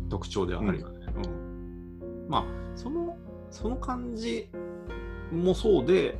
[0.08, 2.26] 特徴ではあるよね、うん。
[2.28, 2.44] まあ
[2.76, 3.16] その
[3.50, 4.48] その感じ
[5.32, 6.18] もそうで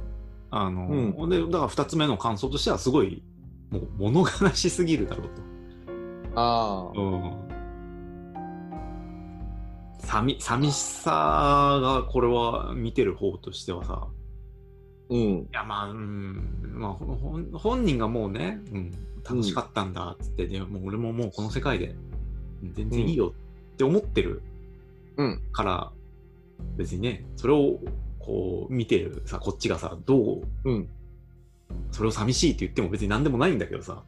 [0.50, 3.22] あの、うでだから2つ目の感想としてはすごい
[3.70, 5.28] もう物悲しすぎるだろう
[6.34, 6.94] ああ。
[6.94, 7.51] と、、うん、
[10.02, 14.06] 寂寂しさがこれは見てる方としてはさ。
[15.10, 18.90] うん、いやまあ、うん、まあほ本本人がもうね、うん、
[19.28, 21.94] 楽しかったんだっつって、でもう俺ももうこの世界で
[22.62, 23.34] うん全然いいよ
[23.74, 24.42] って思ってる
[25.16, 25.92] うん、から、
[26.76, 27.78] 別にね、それを
[28.18, 30.88] こう見てるさ、こっちがさ、どう、うん、
[31.90, 34.02] それを寂しいって言っても別に何でもないんだけどさ、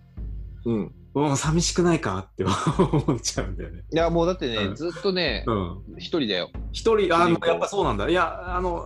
[0.65, 0.93] うん。
[1.15, 3.85] うん、寂しくないかって思っちゃうんだよね。
[3.93, 5.83] いや、もうだってね、うんずっとねう、ん。
[5.97, 6.51] 一人だよ。
[6.73, 8.09] 一人、あのやっぱそうなんだ。
[8.09, 8.85] いや、あの、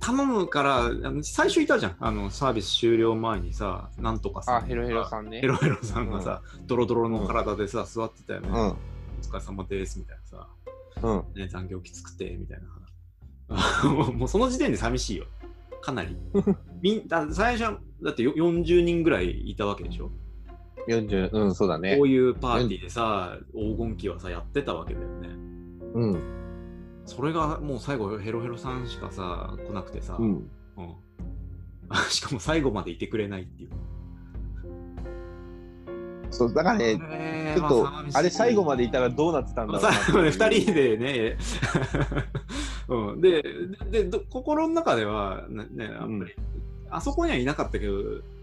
[0.00, 1.96] 頼むから、あの最初いたじゃん。
[2.00, 4.56] あの、サービス終了前にさ、なんとかさ。
[4.56, 5.46] あ、ヘロヘロさんねヘ。
[5.46, 8.48] ロヘロさんがさ、ドロドロの体でさ、座ってたよね。
[8.48, 8.76] うん、お
[9.22, 10.48] 疲れ様です、みたいなさ。
[11.02, 11.40] うん。
[11.40, 13.88] ね、残業きつくて、みたいな。
[13.88, 15.26] も うもうその時点で寂しいよ。
[15.80, 16.16] かなり。
[16.82, 20.10] みんだ最初は、だってよ40人ぐらいいたわけでしょ。
[20.88, 22.02] 40、うん、そうだねこ。
[22.02, 25.28] ういうパーティーでさ、黄金期はさ、やってたわけだよね。
[25.94, 26.22] うん、
[27.06, 30.50] それがもう最後、ヘロヘロさんしかさ、来なくてさ、うん。
[30.76, 30.94] うん
[32.08, 33.70] しかも最後までいてくれないっていう。
[36.30, 41.36] そう、だからね、ねちょっと、あれ最後までいたらどうなってたんだろうな最後まで2人でね、
[42.88, 43.42] うん、で
[43.90, 46.34] でで心の中ではねねやっぱり、
[46.90, 47.94] あそこにはいなかったけど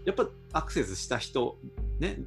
[0.04, 1.58] やっぱアクセスした人
[1.98, 2.18] ね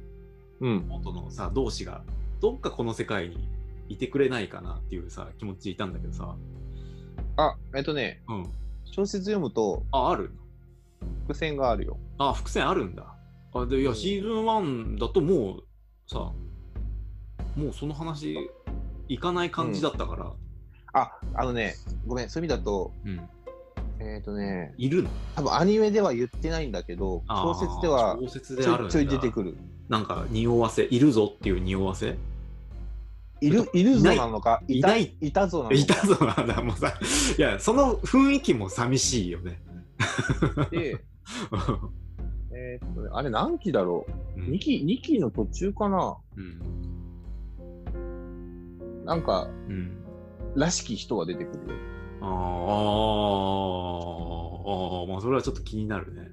[0.60, 0.86] うん。
[0.88, 2.02] 元のさ同士が
[2.40, 3.48] どっかこの世界に
[3.88, 6.34] いてくれないかなっていうさ気持ちでいたんだけどさ、
[7.36, 8.46] あ、えっとね、うん、
[8.84, 10.32] 小説読むとあある？
[11.24, 11.98] 伏線があるよ。
[12.18, 13.14] あ伏線あるんだ。
[13.54, 13.96] あでいや、うん。
[13.96, 15.62] シーズン1だともう
[16.06, 16.32] さ
[17.56, 18.36] もうその話
[19.08, 20.32] いかない感じだったから、
[20.92, 21.74] あ、あのね、
[22.06, 23.28] ごめん、そういう意味だと、うん
[23.98, 25.10] えっ、とね、いるの？
[25.36, 28.88] 多分アニメでは言ってないんだけど、小説では小説ちであるんだ。
[28.88, 29.56] ょいちょい出てくる。
[29.88, 30.88] なんか匂わせ？
[30.90, 32.16] いるぞっていう匂わせ？
[33.40, 35.14] いる、いるぞなのか、たいない。
[35.20, 35.74] いたぞなのか。
[35.74, 36.94] いたぞなんだもうさ
[37.38, 39.60] いやその雰囲気も寂しいよね。
[40.70, 41.04] で、
[42.54, 44.06] えっとね、あれ何期だろ
[44.36, 46.16] う、うん ?2 期、二期の途中かな？
[46.36, 46.60] うん。
[49.04, 50.02] なんか、うん。
[50.54, 51.80] らしき人が出てくるよ。
[52.26, 52.32] あー
[54.68, 56.30] あーまあそれはちょっと気になるね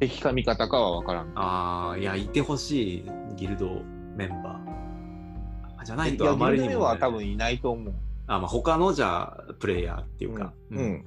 [0.00, 1.32] 敵か味方かは分からん。
[1.36, 3.04] ああいやいてほしい
[3.36, 3.80] ギルド
[4.16, 7.94] メンバーあじゃないとあまりギルドにも、ね、メは多分いないと思う。
[8.26, 10.78] あ、まあ、他のじゃあプレイヤーっていうか、うん。
[10.78, 11.04] うん。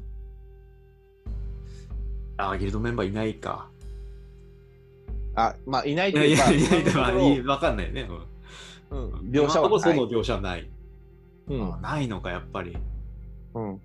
[2.37, 3.67] あーギルドメンバーいないか
[5.35, 8.07] あ、まあ、いないというか、やいやいや、まあ、いい今わかんないね、
[8.89, 9.79] うんうん、描写はない。
[9.81, 10.69] その描写はない、
[11.47, 12.77] うんあないのかやっぱりい
[13.53, 13.81] うん。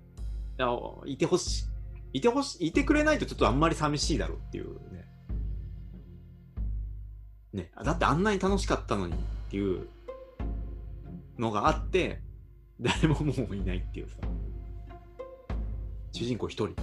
[0.61, 0.67] や
[1.05, 1.65] いてほし
[2.13, 2.19] い。
[2.19, 5.07] いてほしいいてくれないとちょっとあんまり寂しいだろうっていうね。
[7.53, 7.71] ね。
[7.83, 9.17] だってあんなに楽しかったのにっ
[9.49, 9.87] ていう
[11.39, 12.21] のがあって
[12.79, 14.17] 誰ももういないっていうさ。
[16.11, 16.75] 主人公一人。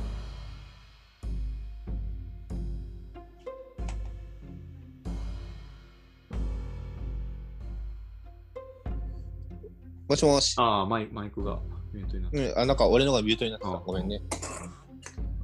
[10.09, 10.55] もしもし。
[10.59, 11.61] ああ、マイマイクが
[11.99, 13.79] ミュートになってうん、あ、なんか俺のがミュートになってたあ。
[13.79, 14.23] ごめんね。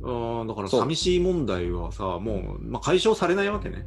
[0.02, 3.86] あーだから寂しい問題はさ、もう、まあ、解消されないわけね。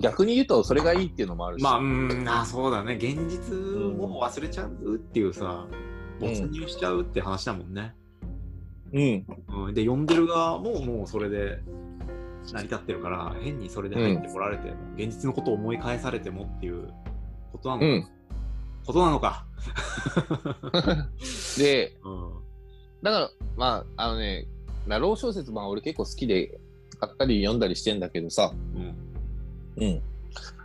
[0.00, 1.62] 逆に言うと、それがいいっていうのもあるし。
[1.62, 2.94] まあ、うーん、あそうだね。
[2.94, 3.54] 現実
[3.98, 7.94] を忘れちゃうっていうさ、うん没入しちゃうって話だもんね。
[8.92, 9.26] うん。
[9.66, 11.58] うん、で、呼んでる側ももうそれで
[12.52, 16.88] 成り立ってるから、変にそれで入ってこられても、現実のことを思い返されてもっていう
[17.50, 18.08] ことなの,、うん。
[18.86, 19.46] ことなのか。
[21.58, 22.30] で、うん。
[23.02, 24.46] だから、まあ、あのね、
[24.86, 26.58] ナロー小説、まあ俺結構好きで
[26.98, 29.84] 買ったり読んだりしてんだけどさ、うん。
[29.84, 30.02] うん。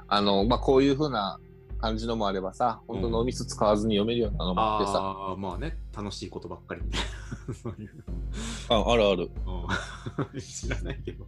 [0.08, 1.40] あの、まあこういう風な
[1.80, 7.02] 感じのもあればさ、本当脳みそ使わずに読めるようなのもあってさ、ああ、まあね、楽しいことばっかりみたい
[7.48, 7.54] な。
[7.54, 7.90] そういう。
[8.70, 9.32] ああるある。
[10.34, 11.26] うん 知らないけど。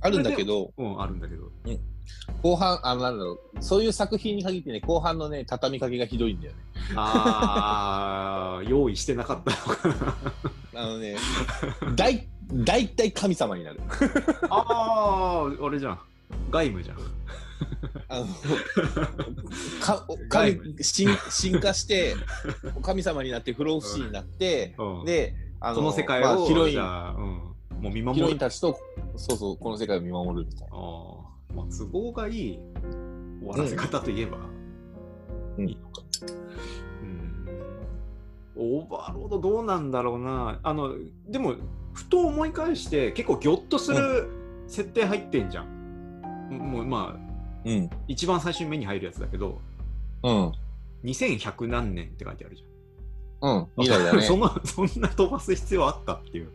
[0.00, 1.50] あるんだけど、うん、あるんだけど。
[2.42, 6.58] 後半、あの、なんだろう、そういう作品に限ってね、後半のね、畳みかけがひどいんだよね。
[6.96, 9.88] ああ、用意してなかったのか
[10.72, 10.82] な。
[10.82, 11.16] あのね、
[11.94, 13.80] だい、大体神様になる。
[14.48, 16.00] ああ、あれじゃん。
[16.50, 16.98] 外務じゃん。
[18.08, 18.26] あの
[19.80, 22.16] か外神部進進化して
[22.82, 27.40] 神様になって不老不死になって、うんであこの世界を、まあヒロインうん、
[27.78, 28.78] もう見守ヒロイるンたちと
[29.16, 30.76] そうそうこの世界を見守るみたいな。
[30.76, 32.58] ああ、まあ、都合がいい
[33.40, 34.38] 終わらせ方といえば、
[35.58, 36.02] うんいいのか。
[37.02, 37.48] うん。
[38.56, 40.60] オーバーロードどうなんだろうな。
[40.62, 40.94] あの、
[41.28, 41.54] でも、
[41.92, 44.28] ふと思い返して、結構ギョッとする
[44.68, 46.48] 設定入ってんじゃん。
[46.50, 47.30] もう、まあ、
[47.64, 49.60] うん一番最初に目に入るやつだけど、
[50.22, 50.52] うん
[51.04, 52.64] 2100何年って書いてあるじ
[53.42, 53.68] うんゃん。
[53.78, 54.36] 未来だね そ。
[54.36, 56.50] のそんな飛ばす必要あったっていう。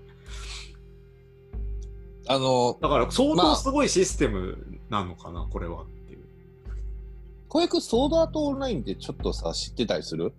[2.28, 3.46] あのだから相まあ。
[3.56, 6.20] 当すごいシステムなのかな、これはっていう。
[7.48, 10.34] 小役ソードアートオンラインってちょっとさ知ってたりする？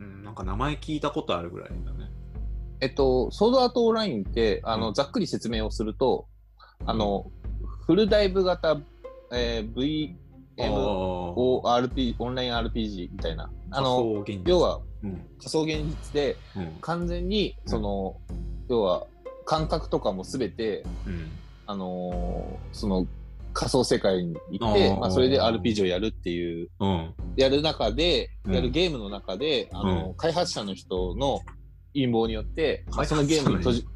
[0.00, 2.10] うん、なんか名前聞いたことあるぐらいだね。
[2.80, 6.26] えっとソードアートオンラインってあの、うんざっくり説明をすると
[6.84, 7.30] あの
[7.86, 8.78] フルダイブ型、
[9.32, 10.16] えー、
[10.56, 13.50] VMORP オンライン RPG みたいな。
[13.70, 18.20] あの要はうん、仮想現実でうん、完全にその、
[18.68, 19.08] 要は
[19.44, 21.30] 感覚とかもすべて、うん、
[21.66, 23.06] あのーその
[23.54, 28.54] 仮想世界に行ってまあ、それで RPG をやるっていううん、やる中で、うん。
[28.54, 31.40] やるゲームの中で、あの開発者の人の
[31.94, 33.86] 陰謀によって、まあそのゲームに閉じ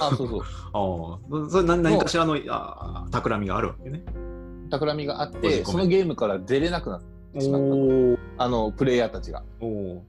[0.00, 0.40] あそうそう。
[0.72, 4.02] ああ、それ何何かしらのあ企みがあるわけね。
[4.70, 7.02] 企みがあってそのゲームから出れなくなっ
[7.34, 9.42] てしまったおあのプレイヤーたちが。
[9.60, 10.02] お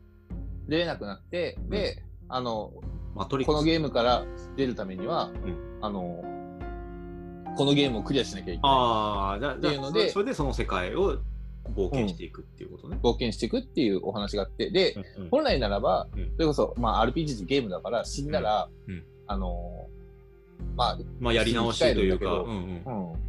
[0.68, 2.72] 出れなくなってで、あの。
[3.16, 4.26] このゲームから
[4.58, 5.34] 出るためには、ん。
[5.82, 6.24] あの
[7.56, 8.60] このゲームをクリアしなきゃいけない。
[8.64, 11.20] ああ、じゃあ、っていうのでそれでその世界を
[11.74, 13.00] 冒険していくっていうことね。
[13.02, 15.30] 冒険していくっていうお話があってで、うんうん。
[15.30, 16.32] 本来ならば、うん。
[16.36, 19.04] それこそ、まあ、RPG ってゲームだから死んだら、うんうん。
[19.28, 19.88] あの
[20.76, 23.12] まあ、まあ、やり直しというか、うんうん。
[23.12, 23.20] うん、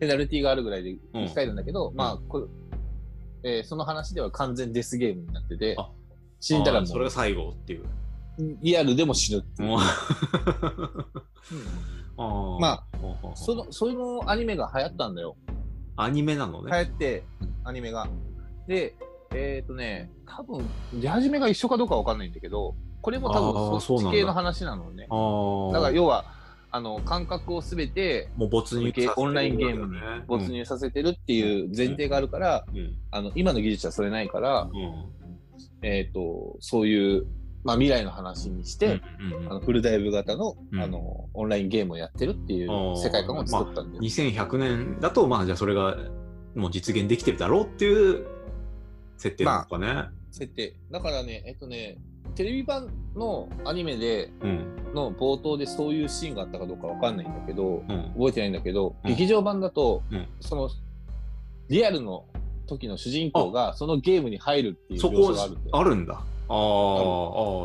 [0.00, 1.94] ペナルティがあるぐらいで生き返るんだけど、ん。
[1.94, 2.46] まあこれ、
[3.42, 5.88] えーその話では完全デスゲームになっててあ
[6.40, 7.84] 死んだらもあーそれが最後っていう。
[8.38, 9.80] うリアルでも死ぬっていう、もう。
[12.56, 12.60] うん。
[12.60, 12.84] まあ
[13.34, 13.98] そのそういう。
[13.98, 15.36] のアニメが流行ったんだよ。
[15.96, 16.78] アニメなの流ね。
[16.78, 17.24] 行って
[17.64, 18.08] アニメが。
[18.66, 18.94] で
[19.34, 25.06] えっ、とね多分出始めが一緒かどうかわかんないんだけどこれも多分そっち系の話なのね。
[25.72, 26.24] だから要は
[26.72, 32.96] あの感覚をすべてもう没入オンラインゲームに没入させてるっていう前提があるから、うん。
[33.10, 35.19] あの今の技術はそれないから、うん
[35.82, 37.26] えっ、とそういう、
[37.64, 44.02] まあ、未来の話にして、うんうんうんあのフルダイブ型の,、うんあのオンラインゲームをやってるっていうあー世界観を作ったんだよ。
[44.02, 45.96] 2100年だと、まあ、じゃあそれが
[46.54, 48.26] もう実現できてるだろうっていう
[49.16, 50.08] 設定なのかね。
[50.30, 51.98] 設定だからねえっ、とね
[52.34, 54.76] テレビ版のアニメでうん。
[54.94, 58.12] の冒頭でそういうシーンがあったかどうかわかんないんだけどうん。
[58.14, 60.68] 覚えてないんだけど、うん劇場版だと、うんその
[61.68, 62.24] リアルの
[62.70, 65.76] 時の主人公がそのゲームに入るっていう描写があるんだよ。
[65.76, 66.14] あるんだ。
[66.14, 66.20] ああ、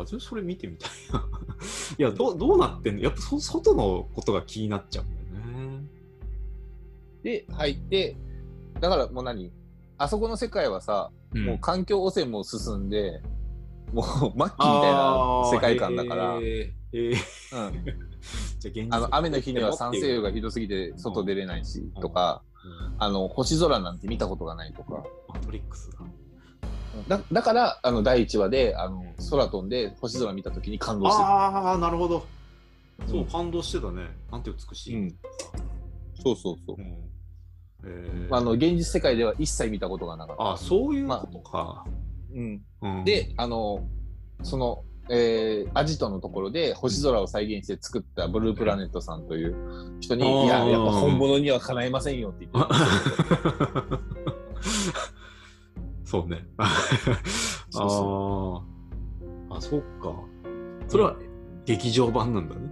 [0.02, 1.24] あそれ見てみたいな。
[1.98, 3.02] いや、どうどうなってんの？
[3.02, 5.84] やっぱそ外のことが気になっちゃうんだよね。
[7.22, 8.16] で入って
[8.80, 9.50] だからもう何？
[9.98, 13.20] あそこの世界はさ、うんもう環境汚染も進んで
[13.92, 14.48] もう末期みたい
[14.92, 17.12] な世界観だから、あーうん、
[18.58, 22.56] じゃあの雨の日には酸性雨がひひどすぎて外出れないし、とか、うん
[22.98, 25.98] あの星空なんて見たことがないとか、マトリックスだ。
[27.18, 32.26] だだからあの第1話であの空飛んで星空見た時に感動してるああ、なるほど。
[33.06, 34.08] そう、うん感動してたね。
[34.32, 34.96] なんて美しい。
[34.96, 35.16] うん
[36.22, 36.82] そうそうそうう。
[36.82, 37.10] ん
[37.84, 40.52] えーあの現実世界では一切見たことがなかった。
[40.52, 41.84] あ、そういうことか。
[41.86, 41.92] うん、
[42.82, 43.86] うん、で、あの、
[44.42, 49.54] その、えーアジトのところで星空を再現して作ったブループラネットさんという
[50.00, 52.74] 人に、いや、やっぱ本物にはかないませんよって言って
[56.04, 56.44] そうね。
[57.70, 58.64] そうそ
[59.50, 60.14] あーあ、そっか。
[60.88, 61.16] それは
[61.64, 62.70] 劇場版なんだね。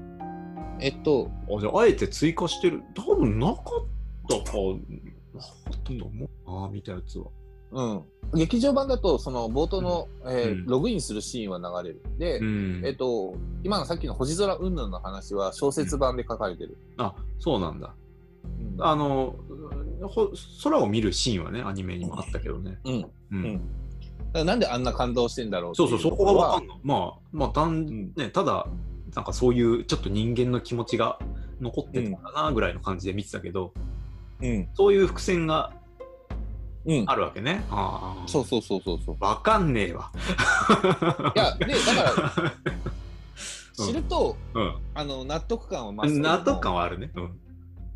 [0.81, 2.83] えっと、あ、じゃあ、あえて追加してる。
[2.95, 3.63] 多分なかっ
[4.29, 4.59] たか。
[5.35, 6.29] なかったと思う。
[6.47, 7.27] ああ、見たやつは。
[7.75, 8.03] うん。
[8.35, 12.03] 劇場版だと、その冒頭の、えーうんログインするシーンは流れる。
[12.19, 12.83] で、うん。
[12.85, 16.77] えっと、今のさっきの星空云々の話は小説版で書かれてる。
[16.97, 17.95] あ、そうなんだ。
[17.99, 18.05] うん
[18.79, 19.37] あの、
[20.03, 20.31] ほ
[20.65, 22.79] 空を見るシーンはね、アニメにもあったけどね。
[23.31, 23.61] うん。
[24.45, 26.79] なんであんな感動してんだろうそいううそう、そこがわかんない。
[26.83, 28.67] まあ、まあ、単うんね、ただ、
[29.15, 31.21] なんかそういうちょっと人間の気持ちが
[31.61, 33.73] 残ってたんだなぐらいの感じで見てたけど、
[34.43, 34.69] うん。
[34.75, 35.73] そういう伏線が
[36.87, 37.05] うん。
[37.07, 37.65] あるわけね。
[37.71, 38.29] ああ。
[38.29, 39.17] そうそうそうそうそう。
[39.21, 40.11] わかんねえわ。
[41.35, 42.53] いや、で、だから、
[43.77, 44.77] うん知ると、うん。
[44.95, 46.21] あの、納得感は増す。
[46.21, 47.11] 納得感はあるね。
[47.17, 47.41] うん。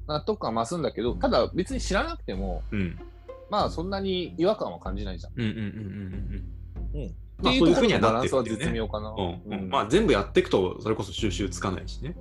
[0.09, 2.99] 納得感増すんだけど、ただ別に知らなくても、うん。
[3.51, 5.33] まあそんなに違和感は感じないじゃん。
[5.33, 5.65] っうんうんうんうん
[6.95, 7.03] うん。
[7.03, 9.11] うんまあていうところそういうふうにはのバランスはなってるっていうね絶妙かな。
[9.11, 12.17] うんうんまあ全部やっていくとそれこそ収集つかないしね。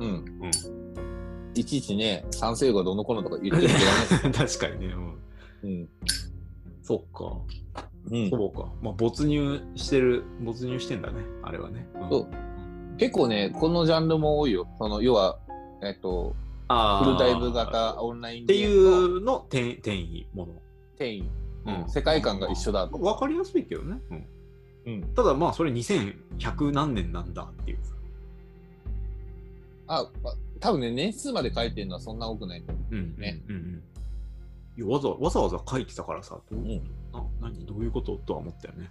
[0.00, 0.08] うん。
[0.08, 0.50] うん。
[1.54, 4.34] いちいちね、酸性がどのこのとか言ってるけどね。
[4.34, 4.94] 確かにね。
[4.94, 5.18] うん。
[5.64, 5.88] うん。
[6.82, 7.38] そっか。
[8.10, 8.30] うん。
[8.30, 8.70] そうか。
[8.82, 11.24] まあ没入してる、没入してんだね。
[11.42, 11.80] あれはね。
[11.80, 12.28] んそう
[12.98, 14.68] 結構ね、このジャンルも多いよ。
[14.78, 15.38] その、要は、
[15.82, 16.36] えっと、
[16.68, 20.52] フルダイブ型オンラインっていうの転転移もの。
[20.94, 21.20] 転移。
[21.66, 22.98] うん世界観が一緒だと。
[22.98, 23.98] わかりやすいけどね。
[24.10, 24.26] うん
[24.86, 25.14] うん。
[25.14, 27.78] ただまあそれ2100何年なんだっていう。
[29.86, 33.82] あ、ま多分ね、年数まで書いてるのはそんな多くないと思うんねうんうん。
[34.76, 36.60] いやわざわざわざ書いてたからさ、どう。
[37.12, 38.90] な何どういうこととは思ったよね。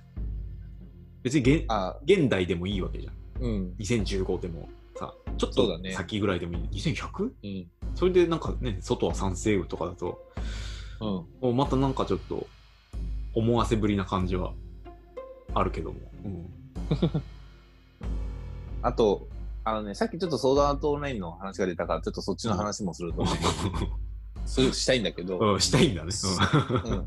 [1.24, 3.14] 別に現あ、現代でもいいわけじゃん。
[3.44, 3.74] うん。
[3.80, 6.68] 2015でもさ、ちょっとそうだね先ぐらいでもいい。
[6.72, 7.24] 2100?
[7.24, 7.68] うん。
[7.96, 10.22] それでなんかね、外は三星雨とかだと、
[11.02, 11.08] うん。
[11.08, 12.48] もうまたなんかちょっと
[13.34, 14.54] 思わせぶりな感じは
[15.54, 16.00] あるけども。
[16.24, 16.50] うん、
[18.82, 19.28] あと、
[19.66, 23.26] あのね、さっきちょっとソードアートオンラインの話が出たから、ちょっとそっちの話もすると、
[24.46, 26.12] そうしたいんだけど、うん、したいんだね。
[26.86, 27.06] うん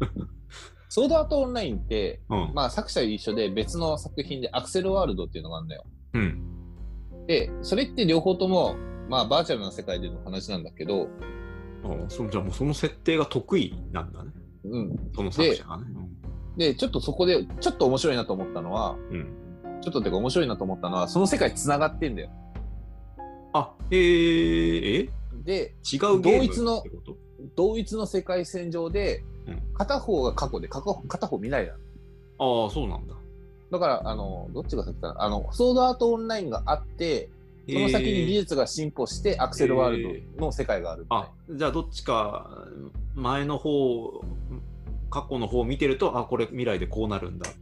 [0.89, 2.21] ソードアートオンラインって。
[2.55, 5.85] まあ作者一緒で別の作品でアクセルワールドっていうのがあるんだよ。
[6.15, 6.41] うん。
[7.27, 8.77] で、それって両方とも、
[9.11, 11.09] まあバーチャルな世界での話なんだけど、
[11.85, 14.31] あそじゃあもうその設定が得意なんだね。
[14.65, 14.97] うん。
[15.15, 15.85] その作者がね。
[16.57, 19.17] で、ちょっとそこで、ちょっと面白いなと思ったのは、うん。
[19.17, 19.47] うん
[19.83, 22.31] ちょっとてか面白いなと思ったのは、その世界繋がってんだよ。
[23.53, 25.11] あ、えー、え？
[25.45, 27.17] で、違うゲーム同一のってこと？
[27.55, 32.65] 同一の世界線上でうん、片方が過去で、片方片方未来なの。
[32.65, 33.15] ああ、そうなんだ。
[33.71, 35.23] だから、あの、どっちが先かな。
[35.23, 37.31] あの、ソードアートオンラインがあって、
[37.69, 42.67] その先に技術が進歩して、アクセルワールドの世界があるみたいあ、じゃあどっちか
[43.15, 44.23] 前の方、
[45.11, 47.49] 過去の方を見てると、あ、これ未来でこうなるんだ。
[47.49, 47.57] で、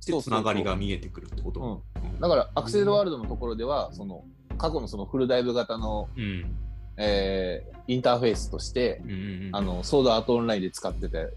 [0.00, 1.60] つそうそうそうながりが見えてくるってこと。
[1.60, 1.82] うん
[2.20, 4.24] だから、アクセルワールドのところでは、その、
[4.56, 6.56] 過去のそのフルダイブ型の、うん。
[6.96, 9.56] えーインターフェースとしてう、んうんうん。
[9.56, 11.34] あの、ソードアートオンラインで使ってて、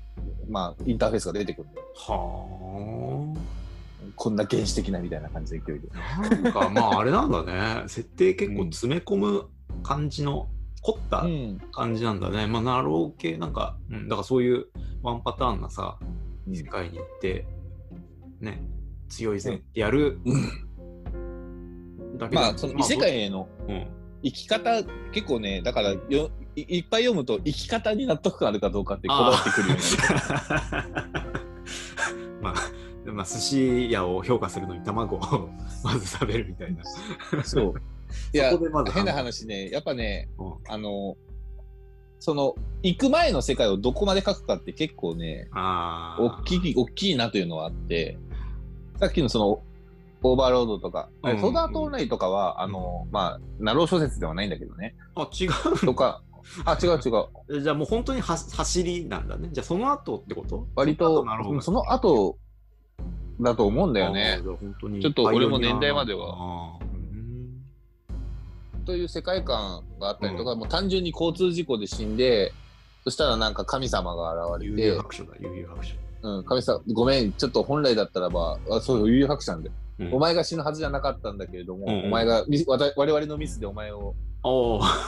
[0.47, 1.67] まあ、インターフェースが出てくる。
[1.95, 3.35] は
[4.15, 5.87] こんな原始的なみたいな感じで勢いで。
[5.93, 6.29] あ。
[6.29, 7.83] なんか、まあ、あれなんだね。
[7.87, 9.47] 設定結構詰め込む
[9.81, 10.47] 感じの、
[10.81, 11.59] 凝ったん。
[11.71, 12.45] 感じなんだね。
[12.45, 14.67] まあ、ナロー系、なんか、うん、だからそういう
[15.01, 17.47] ワンパターンなさ、うん世界に行って、
[18.39, 18.61] ね、
[19.09, 20.19] 強いぜってやる
[22.19, 23.87] だけまあ、その異世界へのうん。
[24.25, 29.83] 生き方、結構ね、だからよい、いっぱい読むと生き方に納得感あるかどうかってこだわってくるように
[30.71, 30.89] なる。
[32.41, 35.49] まあ、まあ、寿司屋を評価するのに卵を
[35.83, 36.83] まず食べるみたいな。
[37.43, 37.73] そう。
[38.33, 38.57] いや
[38.91, 40.53] 変な話ね、やっぱね、うん。
[40.67, 41.15] あの、
[42.19, 46.21] その、行く前の世界をどこまで書くかって結構ね、ああ。
[46.21, 48.17] 大きい、大きいなというのはあって、
[48.99, 49.61] さっきのその、
[50.31, 54.95] オーバーロードとか、あれうんソードアートオンラインとかは、あの、まあ、なろう小説ではないんだけどね。
[55.15, 56.21] あ、違うとか、
[56.65, 57.09] あ、違う違
[57.57, 57.61] う。
[57.61, 59.49] じゃあもう本当には走りなんだね。
[59.51, 60.67] じゃあその後ってこと？
[60.75, 62.37] 割となるほど、その後
[63.41, 64.39] だと思うんだよね。
[65.01, 66.79] ちょっと俺も年代までは。
[68.85, 72.53] という世界観があったりとか、もう単純に交通事故で死んで、
[73.03, 74.81] そしたらなんか神様が現れて。
[74.81, 75.95] 悠々、白書だ、悠々白書。
[76.21, 82.45] うん、神さん、ごめん、ちょっと本来だったらば、あそう、悠々白書なんで、うんお前が死ぬはずじゃなかったんだけれども、うんうんお前が、
[82.97, 84.13] 我々のミスでお前を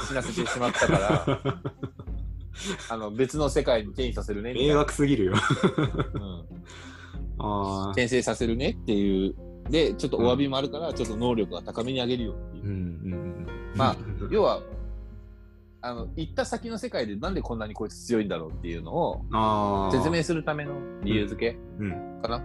[0.08, 1.26] 死なせてしまったから、
[2.90, 4.78] あの、別の世界に転移させるね、迷な。
[4.78, 5.34] 惑すぎるよ。
[6.14, 6.46] うん
[7.40, 7.90] ああ。
[7.92, 9.36] 転生させるねっていう。
[9.70, 12.64] で、ちょっとお詫びもあるから、ちょっと能力が高めに上げるよっていう。
[12.64, 13.48] うんうんうん。
[13.76, 13.96] まあ
[14.32, 14.62] 要は、
[15.82, 20.74] あの、行った先の世界でなんでこんなにこいつ強いんだろうっていうのを説明するための
[21.04, 22.20] 理由付けうん。
[22.22, 22.42] かな。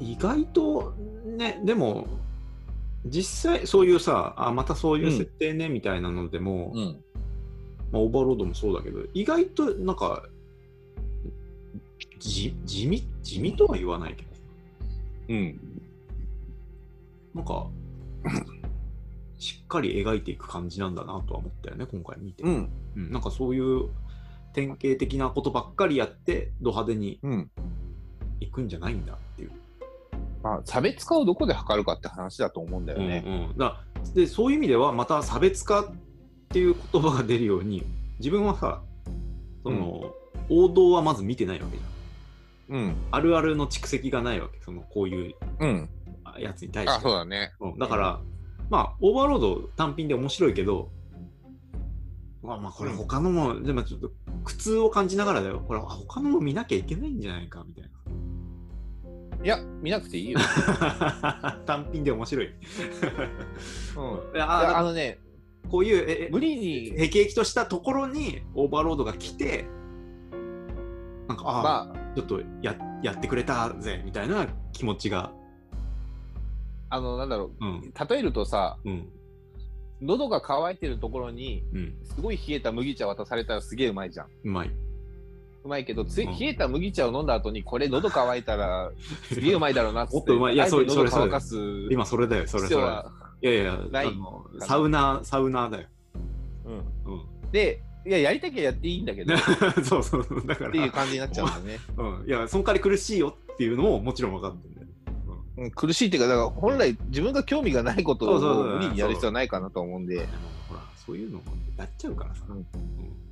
[0.00, 0.94] 意外と
[1.24, 2.06] ね、でも、
[3.04, 7.04] 実際そういうさ、あ、またそういう設定ね、みたいなのでも、うん。
[7.92, 10.24] まあ、オーバーロードもそうだけど、意外となんか、
[12.18, 14.28] じ地味地味とは言わないけど、
[15.28, 15.60] うん。
[17.34, 17.68] なんか、
[19.38, 22.42] しっかり描いていく感じなんだなとは思ったよね、今回見て。
[22.42, 22.70] うん。
[22.96, 23.88] うんなんかそういう
[24.54, 27.50] 典型的なことばっかりやって、ド派手にうん。
[28.40, 29.50] いくんじゃないんだっていう。
[30.46, 33.24] まあ、差別化をどこで測るかって話だと思うんだよね。
[33.26, 33.80] うんうん、だ
[34.14, 35.86] でそういう意味ではまた差別化っ
[36.50, 37.82] ていう言葉が出るように
[38.20, 38.80] 自分はさ
[39.64, 40.12] その、
[40.48, 42.78] 王道はまず見てないわけじゃん。
[42.78, 42.96] うん。
[43.10, 44.60] あるあるの蓄積がないわけ。
[44.62, 45.88] そのこういううん。
[46.38, 46.96] やつに対して。
[46.96, 47.52] あ、そうだね。
[47.58, 47.78] うん。
[47.78, 48.20] だから
[48.70, 50.90] まあオーバーロード単品で面白いけど
[52.44, 54.12] まあまあこれ他のも、でもちょっと
[54.44, 55.64] 苦痛を感じながらだよ。
[55.66, 57.90] これ他のも見なきゃいけないんじゃないかみたい
[59.44, 60.38] いや、見なくていいよ。
[60.38, 64.40] な 単品で面白いうん。
[64.40, 65.18] ああのね、
[65.70, 69.66] こういうええ無理に、へきへきとしたところにオーバーロードが来て、
[71.28, 75.32] なんか、ああ、まあ、ちょっとややってくれたぜみたいな気持ちが、
[76.88, 79.08] あの、なんだろう、うん、例えるとさ、うん、
[80.00, 84.26] 喉が渇いてるところに、うん、すごい冷えた麦茶渡されたらすげえうまいじゃん。
[84.44, 84.70] うまい。
[85.66, 88.90] うまいけど、つ冷えた麦茶を飲んだ後に、これ喉乾いたら、
[89.28, 90.16] すげえうまいだろうなっつって。
[90.16, 91.56] もっとうまいいやそれそれ喉乾かす
[91.90, 92.84] 今それだよ、それそれ。
[93.42, 95.88] いやいや、ないあのサウナー、サウナーだよ。
[96.64, 97.12] うん。
[97.12, 97.16] う
[97.48, 97.50] ん。
[97.50, 99.38] で、いや、やりたきゃやっていいんだけど、 っ
[99.82, 101.78] そうそう、だから、ていう感じになっちゃうんだよね。
[101.96, 104.86] うん、いや、その代わり苦しいよっていうのももちろん分かってるんだよ。
[105.58, 110.26] うん、苦しいっていうか、だから本来自分が興味がないことを無理にやる必要はないかなと思うんで、
[110.68, 111.44] ほら、そういうのも
[111.76, 112.44] やっちゃうからさ。
[112.48, 113.25] うんうん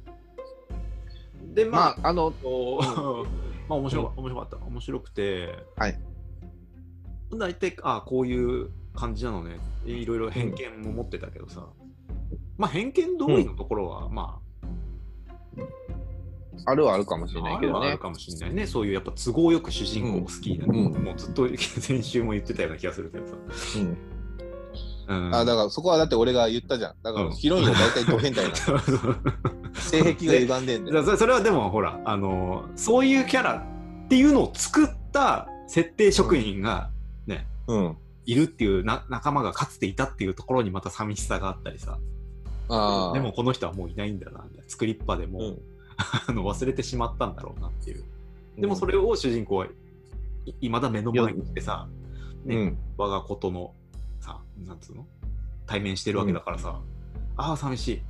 [1.55, 2.33] で、まあ、まあ、あの、
[3.69, 4.67] まあ面白か面白かった。
[4.67, 6.01] 面白くて、はい。
[7.33, 9.59] 大体、あこういう感じなのね。
[9.87, 11.67] いろいろ偏見も持ってたけどさ。
[12.57, 14.41] まあ偏見通りのところは、ま
[16.67, 17.99] あるはあるかもしれあ、ないけどねある。
[17.99, 18.67] かもしれないね。
[18.67, 23.37] そういうやっぱ都合よく主人公を好きな、うんもうずっと先週も言ってたような気がするけどさ。
[23.79, 24.14] うん
[25.07, 26.95] うん、あだからそこはだって俺が言ったじゃん。
[27.03, 29.17] だからうんヒロインは大体ド変態なの。
[29.75, 31.05] 性癖が歪んでんだよ。
[31.05, 33.57] そそれはでもほらあのそういうキャラ
[34.05, 36.91] っていうのを作った設定職人が
[37.27, 37.97] ね、うん。
[38.27, 41.99] いるっていうな仲間がかつていたっていうところにまた寂しさがあったりさ
[42.69, 43.13] ああ。
[43.13, 45.59] でも、この人はもういないんだな作りっぱでもう、うん
[46.27, 48.05] あの忘れてしまったんだろうなっていう
[48.59, 49.67] でもそれを主人公は
[50.61, 51.87] いまだ目の前にしてさ、
[52.45, 52.79] ねうん。
[52.97, 53.73] 我がことのさ
[54.59, 55.07] なんつうの？
[55.67, 56.81] 対面してるわけだからさ、
[57.37, 58.03] ああ寂しい。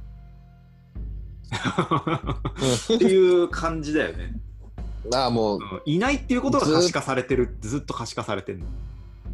[2.94, 4.34] っていう感じだよね。
[5.12, 5.82] ああ、もう、うん。
[5.84, 8.64] いないっていうことが可視化されてるずっと可視化されてるの。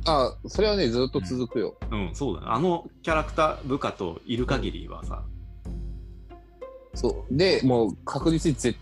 [0.06, 1.76] ああ、それはね、ずっと続くよ。
[1.90, 2.10] うん。
[2.12, 2.46] そうだね。
[2.50, 5.22] あのキャラクター部下といる限りはさ、
[6.94, 7.36] そう。
[7.36, 8.74] で、もう確実にぜ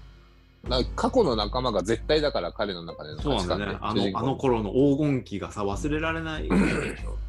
[0.68, 3.79] な過去の仲間が絶対だから、彼の中でのそうなんだよね。
[3.81, 7.16] あのあの頃の黄金期がさ忘れられないでしょ、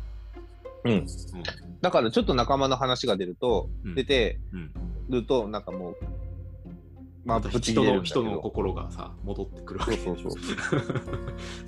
[0.86, 1.06] うん。
[1.82, 3.96] だからちょっと仲間の話が出ると、うん。
[3.96, 4.72] 出てうん。
[5.10, 5.98] ると、なんかもう、
[7.26, 9.98] まあ、ぶち人の人の心がさ戻ってくるわけ。
[9.98, 10.42] そうそうそう。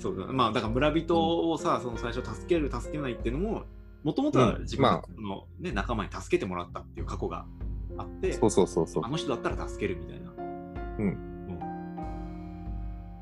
[0.00, 3.64] そうだまあだから村人をさ、その最初助ける助けないっていうのも
[4.02, 7.46] もともとは自分うんまの、ね仲間に助けてもらったっていう過去が
[7.96, 9.04] あってそうそうそうそう。
[9.04, 9.08] あ。
[9.08, 10.32] の人だったら助けるみたいな。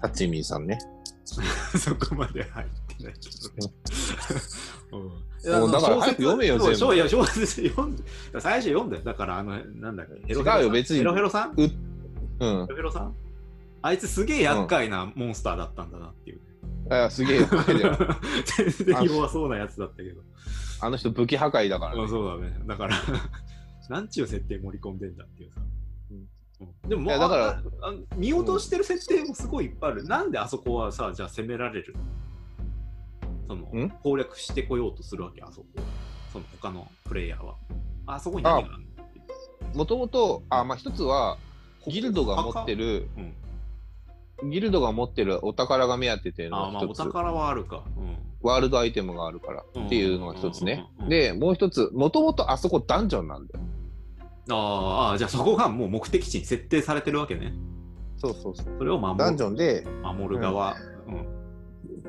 [0.00, 0.78] タッチミーさんね。
[1.24, 2.68] そこまで入っ
[3.00, 3.28] てな いけ
[4.90, 5.60] どね。
[5.60, 6.94] もうだから早く読めよ全部。
[6.94, 8.02] いや小説読んで
[8.38, 9.02] 最初読んだよ。
[9.02, 10.58] だからあのなんだっけヘロヘロさん。
[10.58, 10.98] 違うよ別に。
[10.98, 11.56] ヘロヘロさん？
[11.56, 12.66] ヘうん。
[12.66, 13.14] ロヘロさん？
[13.82, 16.40] あいつすげえ厄介なモンスターだったんだなっていう、
[16.90, 17.46] あすげえよ。
[18.58, 20.20] 全然弱そうなやつだったけど。
[20.82, 22.02] あの人武器破壊だからね。
[22.04, 22.08] あ。
[22.08, 22.54] そうだね。
[22.66, 22.96] だから
[23.88, 25.60] なんちゅう設定盛り込んでんだっていうさ、
[26.10, 26.28] うん。
[26.90, 27.62] でももうだから
[28.16, 31.96] 見落としてる設定もすごいいっぱいある、なんであそこはさじゃあ攻められる
[33.50, 33.90] そのん？
[34.02, 35.66] 攻略してこようとするわけあそこ
[36.32, 37.56] その他のプレイヤーは
[38.06, 38.84] あそこに何がある
[39.74, 41.36] のもともと、あ、まあ一つは、
[41.86, 43.34] ギルドが持ってる、うん
[44.50, 47.84] ギルドが持ってるお宝が目当てっていうのああ、まあ、おが一つ、宝はあるか。
[47.96, 48.16] うん。
[48.40, 50.86] ワールドアイテムがあるからっていうのが一つね。
[51.10, 53.64] で、もう一つ、もともとあそこダンジョンなんだよ。
[54.48, 57.52] あーあー、じゃあそこがもう目的地に設定されてるわけね。
[58.16, 58.66] そうそうそう。
[58.78, 60.74] それを守るダンジョンで守る側。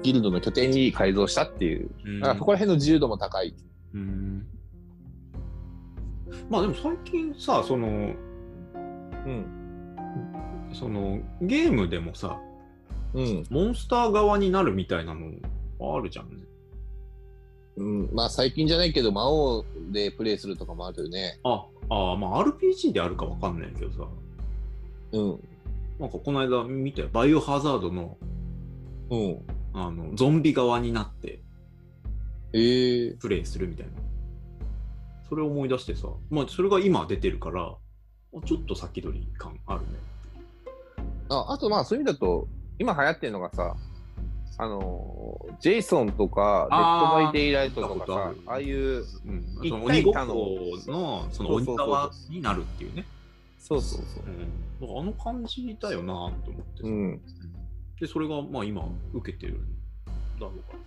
[0.02, 1.90] ギルドの拠点に改造したっていう。
[2.06, 2.20] うん。
[2.20, 3.54] だからそこら辺の自由度も高い。
[3.94, 4.46] うん。
[6.50, 9.46] まあでも最近さ、その、うん。
[10.74, 12.40] そのゲームでもさ、
[13.14, 13.46] うん。
[13.50, 15.32] モンスター側になるみたいなの
[15.96, 16.44] あるじゃんね。
[17.78, 21.40] うん、まあ最近じゃないけど、魔王でプレイするとかもあるよね。
[21.44, 24.08] あ、あーまあ RPG であるかわかんないけどさ、
[25.14, 25.40] うん。
[26.00, 28.18] なんかこの間見たよ、バイオハザードの
[29.10, 29.40] うん。
[29.74, 31.42] あのゾンビ側になって
[32.54, 33.94] ええプレイするみたいな。
[35.30, 37.74] それを思い出してさ、まあそれが今出てるから、
[38.46, 39.88] ちょっと先取り感あるね。
[41.30, 42.50] ああとまあそういう意味だと、
[42.80, 43.78] 今流行ってるのがさ、
[44.58, 53.06] あのージェイソンとか、デッドバイデイライトとかさある、ああいう、うん、一その対多鬼ごっこののその鬼側になるっていうね。
[53.58, 54.88] そうそうそう。
[54.90, 57.22] うん、あの感じだよなと思ってさ、うん。
[58.02, 58.84] でそれがまあ今
[59.14, 59.78] 受けてるん
[60.40, 60.80] だろうから。